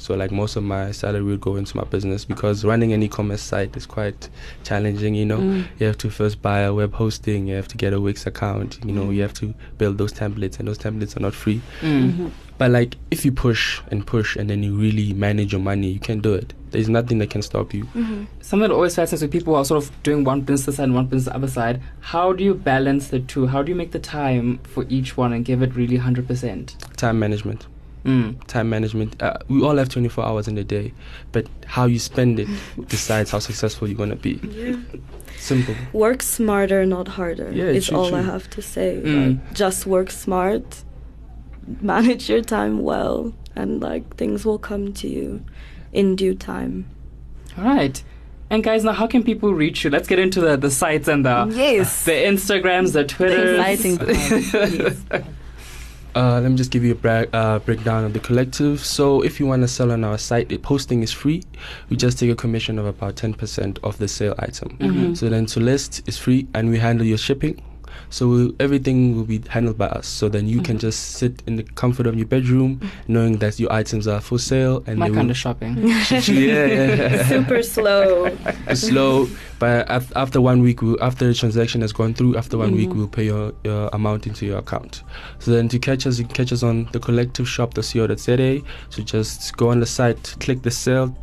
So 0.00 0.14
like 0.14 0.30
most 0.30 0.54
of 0.56 0.62
my 0.62 0.92
salary 0.92 1.22
will 1.24 1.36
go 1.38 1.56
into 1.56 1.76
my 1.76 1.82
business 1.84 2.24
because 2.24 2.64
running 2.64 2.92
an 2.92 3.02
e-commerce 3.02 3.42
site 3.42 3.76
is 3.76 3.84
quite 3.84 4.28
challenging. 4.62 5.14
You 5.16 5.26
know, 5.26 5.38
Mm. 5.38 5.64
you 5.80 5.86
have 5.86 5.98
to 5.98 6.10
first 6.10 6.40
buy 6.40 6.60
a 6.60 6.72
web 6.72 6.94
hosting. 6.94 7.48
You 7.48 7.56
have 7.56 7.66
to 7.68 7.76
get 7.76 7.92
a 7.92 8.00
Wix 8.00 8.24
account. 8.26 8.78
You 8.84 8.92
know, 8.92 9.06
Mm. 9.06 9.14
you 9.16 9.22
have 9.22 9.34
to 9.34 9.54
build 9.76 9.98
those 9.98 10.12
templates, 10.12 10.58
and 10.60 10.68
those 10.68 10.78
templates 10.78 11.16
are 11.16 11.20
not 11.20 11.34
free. 11.34 11.60
Mm. 11.82 12.30
But 12.58 12.72
like, 12.72 12.96
if 13.10 13.24
you 13.24 13.32
push 13.32 13.80
and 13.90 14.06
push, 14.06 14.36
and 14.36 14.50
then 14.50 14.62
you 14.62 14.76
really 14.76 15.12
manage 15.14 15.52
your 15.52 15.60
money, 15.60 15.88
you 15.88 16.00
can 16.00 16.20
do 16.20 16.34
it. 16.34 16.52
There's 16.70 16.88
nothing 16.88 17.18
that 17.18 17.30
can 17.30 17.40
stop 17.40 17.72
you. 17.72 17.86
Something 18.40 18.68
that 18.68 18.72
always 18.72 18.94
fascinates 18.94 19.22
me 19.22 19.28
people 19.28 19.54
who 19.54 19.60
are 19.60 19.64
sort 19.64 19.82
of 19.82 20.02
doing 20.02 20.24
one 20.24 20.42
business 20.42 20.76
side 20.76 20.84
and 20.84 20.94
one 20.94 21.06
business 21.06 21.32
the 21.32 21.34
other 21.34 21.48
side. 21.48 21.80
How 22.00 22.32
do 22.32 22.44
you 22.44 22.54
balance 22.54 23.08
the 23.08 23.20
two? 23.20 23.46
How 23.46 23.62
do 23.62 23.70
you 23.70 23.76
make 23.76 23.92
the 23.92 23.98
time 23.98 24.58
for 24.64 24.84
each 24.88 25.16
one 25.16 25.32
and 25.32 25.44
give 25.44 25.62
it 25.62 25.74
really 25.74 25.98
100%? 25.98 26.96
Time 26.96 27.18
management. 27.18 27.66
Mm. 28.04 28.42
Time 28.46 28.70
management. 28.70 29.20
Uh, 29.22 29.38
we 29.48 29.62
all 29.62 29.76
have 29.76 29.88
24 29.88 30.24
hours 30.24 30.48
in 30.48 30.56
a 30.58 30.64
day, 30.64 30.92
but 31.32 31.46
how 31.66 31.84
you 31.86 31.98
spend 31.98 32.40
it 32.40 32.48
decides 32.88 33.30
how 33.30 33.38
successful 33.38 33.88
you're 33.88 33.96
gonna 33.96 34.16
be. 34.16 34.40
Yeah. 34.42 34.76
Simple. 35.36 35.74
Work 35.92 36.22
smarter, 36.22 36.84
not 36.86 37.08
harder. 37.08 37.50
Yeah, 37.52 37.64
is 37.64 37.86
true, 37.86 37.98
all 37.98 38.14
I 38.14 38.22
have 38.22 38.48
to 38.50 38.62
say. 38.62 39.00
Mm. 39.04 39.28
Like, 39.28 39.54
just 39.54 39.86
work 39.86 40.10
smart, 40.10 40.82
manage 41.80 42.28
your 42.28 42.42
time 42.42 42.82
well, 42.82 43.32
and 43.56 43.80
like 43.80 44.16
things 44.16 44.44
will 44.44 44.58
come 44.58 44.92
to 44.94 45.08
you 45.08 45.44
in 45.92 46.16
due 46.16 46.34
time. 46.34 46.86
All 47.56 47.64
right. 47.64 48.02
And 48.50 48.64
guys, 48.64 48.82
now 48.82 48.92
how 48.92 49.06
can 49.06 49.22
people 49.22 49.52
reach 49.52 49.84
you? 49.84 49.90
Let's 49.90 50.08
get 50.08 50.18
into 50.18 50.40
the, 50.40 50.56
the 50.56 50.70
sites 50.70 51.06
and 51.06 51.24
the 51.26 51.52
Yes. 51.54 52.04
the 52.06 52.12
Instagrams, 52.12 52.92
the 52.94 53.04
Twitters. 53.04 53.58
exciting 53.58 55.24
Uh, 56.16 56.40
let 56.40 56.50
me 56.50 56.56
just 56.56 56.70
give 56.72 56.82
you 56.82 56.92
a 56.92 56.94
bra- 56.96 57.26
uh, 57.32 57.58
breakdown 57.60 58.04
of 58.04 58.12
the 58.12 58.18
collective. 58.18 58.84
So, 58.84 59.20
if 59.22 59.38
you 59.38 59.46
want 59.46 59.62
to 59.62 59.68
sell 59.68 59.92
on 59.92 60.02
our 60.02 60.18
site, 60.18 60.48
the 60.48 60.56
posting 60.58 61.02
is 61.02 61.12
free. 61.12 61.44
We 61.90 61.96
just 61.96 62.18
take 62.18 62.30
a 62.30 62.34
commission 62.34 62.76
of 62.78 62.86
about 62.86 63.14
10% 63.14 63.78
of 63.84 63.98
the 63.98 64.08
sale 64.08 64.34
item. 64.38 64.76
Mhm. 64.80 65.16
So, 65.16 65.28
then 65.28 65.46
to 65.46 65.60
list 65.60 66.02
is 66.08 66.18
free 66.18 66.48
and 66.54 66.70
we 66.70 66.78
handle 66.78 67.06
your 67.06 67.18
shipping. 67.18 67.60
So, 68.10 68.28
we'll, 68.28 68.52
everything 68.60 69.16
will 69.16 69.24
be 69.24 69.42
handled 69.48 69.78
by 69.78 69.86
us. 69.88 70.06
So, 70.06 70.28
then 70.28 70.46
you 70.48 70.60
can 70.60 70.78
just 70.78 71.12
sit 71.18 71.42
in 71.46 71.56
the 71.56 71.62
comfort 71.62 72.06
of 72.06 72.16
your 72.16 72.26
bedroom 72.26 72.80
knowing 73.06 73.38
that 73.38 73.58
your 73.60 73.72
items 73.72 74.06
are 74.08 74.20
for 74.20 74.38
sale. 74.38 74.82
and 74.86 74.98
My 74.98 75.08
they 75.08 75.14
kind 75.14 75.26
will- 75.28 75.32
of 75.32 75.36
shopping. 75.36 75.76
yeah, 75.86 76.04
yeah, 76.10 76.66
yeah. 76.66 77.26
Super 77.28 77.62
slow. 77.62 78.36
Slow, 78.74 79.28
but 79.58 79.86
af- 79.90 80.12
after 80.16 80.40
one 80.40 80.60
week, 80.62 80.82
we'll, 80.82 81.02
after 81.02 81.26
the 81.26 81.34
transaction 81.34 81.80
has 81.80 81.92
gone 81.92 82.14
through, 82.14 82.36
after 82.36 82.56
one 82.58 82.72
week, 82.74 82.88
Mhm. 82.90 82.96
we'll 82.96 83.08
pay 83.08 83.24
your, 83.26 83.52
your 83.64 83.88
amount 83.92 84.26
into 84.26 84.46
your 84.46 84.58
account. 84.58 85.02
So 85.38 85.50
then 85.50 85.68
to 85.68 85.78
catch 85.78 86.06
us, 86.06 86.18
you 86.18 86.24
can 86.26 86.34
catch 86.34 86.52
us 86.52 86.62
on 86.62 86.88
the 86.92 87.00
collective 87.00 87.48
shop.co.za. 87.48 88.60
So 88.90 89.02
just 89.02 89.56
go 89.56 89.70
on 89.70 89.80
the 89.80 89.86
site, 89.86 90.36
click 90.40 90.62
the 90.62 90.70
sale 90.70 91.16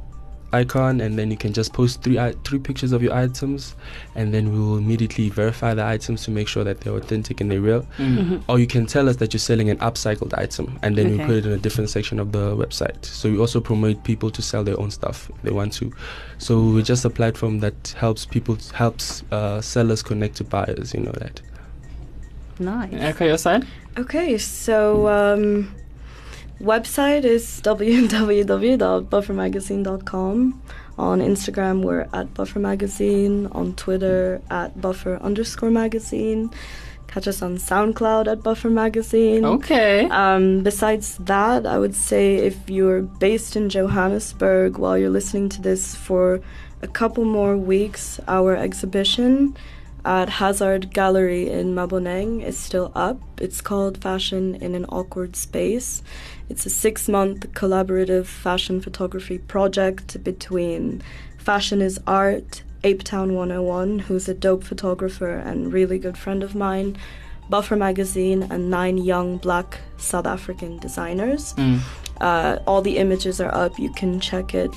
icon, 0.62 1.02
and 1.02 1.18
then 1.20 1.28
you 1.32 1.38
can 1.38 1.54
just 1.54 1.74
post 1.74 2.02
three 2.04 2.18
three 2.44 2.60
pictures 2.60 2.92
of 2.92 3.02
your 3.04 3.14
items, 3.14 3.76
and 4.16 4.34
then 4.34 4.52
we 4.54 4.60
will 4.60 4.78
immediately 4.78 5.30
verify 5.30 5.74
the 5.74 5.86
items 5.96 6.24
to 6.26 6.32
make 6.32 6.48
sure 6.48 6.64
that 6.64 6.82
they're 6.82 6.98
authentic 7.02 7.42
and 7.42 7.52
they're 7.52 7.62
real. 7.62 7.84
Mm. 7.98 8.18
Mhm. 8.18 8.44
Or 8.50 8.60
you 8.60 8.68
can 8.68 8.86
tell 8.86 9.10
us 9.10 9.16
that 9.18 9.34
you're 9.34 9.48
selling 9.52 9.70
an 9.70 9.78
upcycled 9.78 10.34
item, 10.38 10.80
and 10.84 10.96
then 10.98 11.12
we 11.12 11.18
put 11.26 11.36
it 11.36 11.46
in 11.46 11.52
a 11.52 11.58
different 11.58 11.90
section 11.90 12.20
of 12.20 12.32
the 12.32 12.56
website. 12.56 13.04
So 13.06 13.30
we 13.30 13.38
also 13.38 13.60
promote 13.62 14.04
people 14.04 14.30
to 14.32 14.42
sell 14.42 14.64
their 14.64 14.80
own 14.80 14.92
stuff 14.92 15.30
if 15.36 15.42
they 15.44 15.52
want 15.52 15.74
to. 15.74 15.92
So 16.38 16.62
we're 16.74 16.90
just 16.94 17.06
a 17.06 17.10
platform 17.10 17.60
that 17.60 17.96
helps 17.98 18.26
people, 18.26 18.58
helps 18.74 19.24
uh, 19.32 19.62
sellers 19.62 20.02
connect 20.04 20.36
to 20.38 20.44
buyers. 20.44 20.94
You 20.94 21.02
know 21.02 21.16
that. 21.24 21.42
Nice. 22.60 22.94
Erica, 22.94 23.26
your 23.26 23.38
side? 23.38 23.66
Okay, 23.98 24.38
so 24.38 25.08
um, 25.08 25.74
website 26.60 27.24
is 27.24 27.62
www.buffermagazine.com. 27.64 30.62
On 30.98 31.20
Instagram, 31.20 31.84
we're 31.84 32.08
at 32.14 32.34
Buffer 32.34 32.60
Magazine. 32.60 33.48
On 33.48 33.76
Twitter, 33.76 34.42
at 34.50 34.80
Buffer 34.80 35.18
underscore 35.18 35.72
magazine. 35.72 36.50
Catch 37.08 37.28
us 37.28 37.42
on 37.42 37.58
SoundCloud 37.58 38.28
at 38.28 38.44
Buffer 38.44 38.70
Magazine. 38.70 39.44
Okay. 39.46 40.08
Um, 40.10 40.64
besides 40.64 41.18
that, 41.20 41.66
I 41.66 41.78
would 41.78 41.96
say 41.96 42.36
if 42.36 42.70
you're 42.70 43.02
based 43.02 43.56
in 43.56 43.70
Johannesburg 43.70 44.78
while 44.78 44.98
you're 44.98 45.10
listening 45.10 45.50
to 45.50 45.62
this 45.62 45.96
for 45.96 46.42
a 46.82 46.88
couple 46.88 47.26
more 47.26 47.58
weeks, 47.58 48.20
our 48.28 48.56
exhibition 48.56 49.56
at 50.06 50.30
Hazard 50.30 50.94
Gallery 50.94 51.50
in 51.50 51.74
Maboneng 51.74 52.44
is 52.44 52.58
still 52.58 52.92
up. 52.94 53.20
It's 53.42 53.60
called 53.60 54.02
Fashion 54.02 54.54
in 54.56 54.76
an 54.76 54.86
Awkward 54.86 55.36
Space. 55.36 56.04
It's 56.48 56.66
a 56.66 56.70
six 56.70 57.10
month 57.10 57.52
collaborative 57.54 58.28
fashion 58.28 58.82
photography 58.82 59.40
project 59.40 60.24
between 60.24 61.02
Fashion 61.40 61.82
is 61.82 62.00
Art, 62.06 62.62
Ape 62.84 63.04
Town 63.04 63.34
101, 63.34 64.00
who's 64.00 64.30
a 64.30 64.36
dope 64.36 64.64
photographer 64.64 65.36
and 65.38 65.74
really 65.74 65.98
good 65.98 66.18
friend 66.18 66.44
of 66.44 66.54
mine, 66.54 66.98
Buffer 67.50 67.76
Magazine, 67.76 68.44
and 68.44 68.70
nine 68.70 69.00
young 69.00 69.38
black 69.38 69.80
South 69.98 70.28
African 70.28 70.78
designers. 70.78 71.54
Mm. 71.56 71.80
Uh, 72.22 72.60
all 72.68 72.82
the 72.82 72.98
images 72.98 73.42
are 73.42 73.54
up. 73.54 73.78
You 73.80 73.92
can 73.94 74.20
check 74.20 74.54
it. 74.54 74.72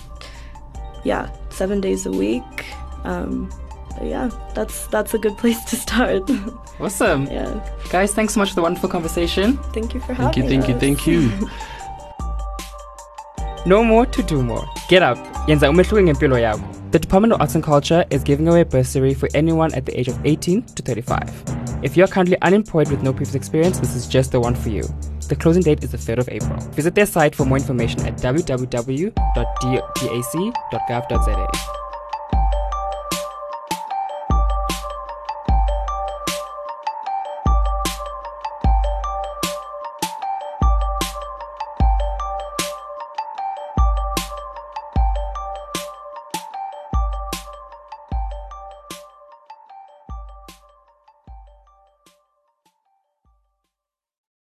Yeah, 1.04 1.30
seven 1.50 1.82
days 1.82 2.06
a 2.06 2.10
week. 2.10 2.64
Um, 3.04 3.50
but 3.98 4.06
yeah, 4.08 4.30
that's 4.54 4.86
that's 4.88 5.14
a 5.14 5.18
good 5.18 5.36
place 5.36 5.62
to 5.64 5.76
start. 5.76 6.30
Awesome. 6.80 7.26
yeah. 7.26 7.58
Guys, 7.90 8.14
thanks 8.14 8.34
so 8.34 8.40
much 8.40 8.50
for 8.50 8.54
the 8.54 8.62
wonderful 8.62 8.88
conversation. 8.88 9.56
Thank 9.74 9.94
you 9.94 10.00
for 10.00 10.14
having 10.14 10.44
me. 10.44 10.48
Thank 10.48 10.68
you, 10.68 10.78
thank 10.78 11.06
you, 11.06 11.26
thank 11.26 11.40
you. 11.40 11.48
No 13.66 13.82
more 13.84 14.06
to 14.06 14.22
do 14.22 14.42
more. 14.42 14.64
Get 14.88 15.02
up. 15.02 15.18
Yenza 15.48 15.70
umehluko 15.70 16.02
ngempilo 16.02 16.38
yakho. 16.38 16.60
The 16.90 16.98
Department 16.98 17.32
of 17.34 17.40
Arts 17.40 17.54
and 17.54 17.64
Culture 17.64 18.04
is 18.10 18.22
giving 18.24 18.48
away 18.48 18.60
a 18.60 18.64
bursary 18.64 19.14
for 19.14 19.28
anyone 19.34 19.74
at 19.74 19.84
the 19.84 19.98
age 20.00 20.08
of 20.08 20.18
18 20.24 20.62
to 20.62 20.82
35. 20.82 21.30
If 21.82 21.96
you're 21.96 22.06
currently 22.06 22.38
unemployed 22.40 22.90
with 22.90 23.02
no 23.02 23.12
previous 23.12 23.34
experience, 23.34 23.78
this 23.80 23.94
is 23.94 24.06
just 24.08 24.32
the 24.32 24.40
one 24.40 24.54
for 24.54 24.70
you. 24.70 24.84
The 25.28 25.36
closing 25.36 25.62
date 25.62 25.84
is 25.84 25.90
the 25.90 25.98
3rd 25.98 26.18
of 26.18 26.28
April. 26.30 26.58
Visit 26.72 26.94
their 26.94 27.04
site 27.06 27.34
for 27.34 27.44
more 27.44 27.58
information 27.58 28.00
at 28.06 28.16
www.dac.gov.za. 28.16 29.18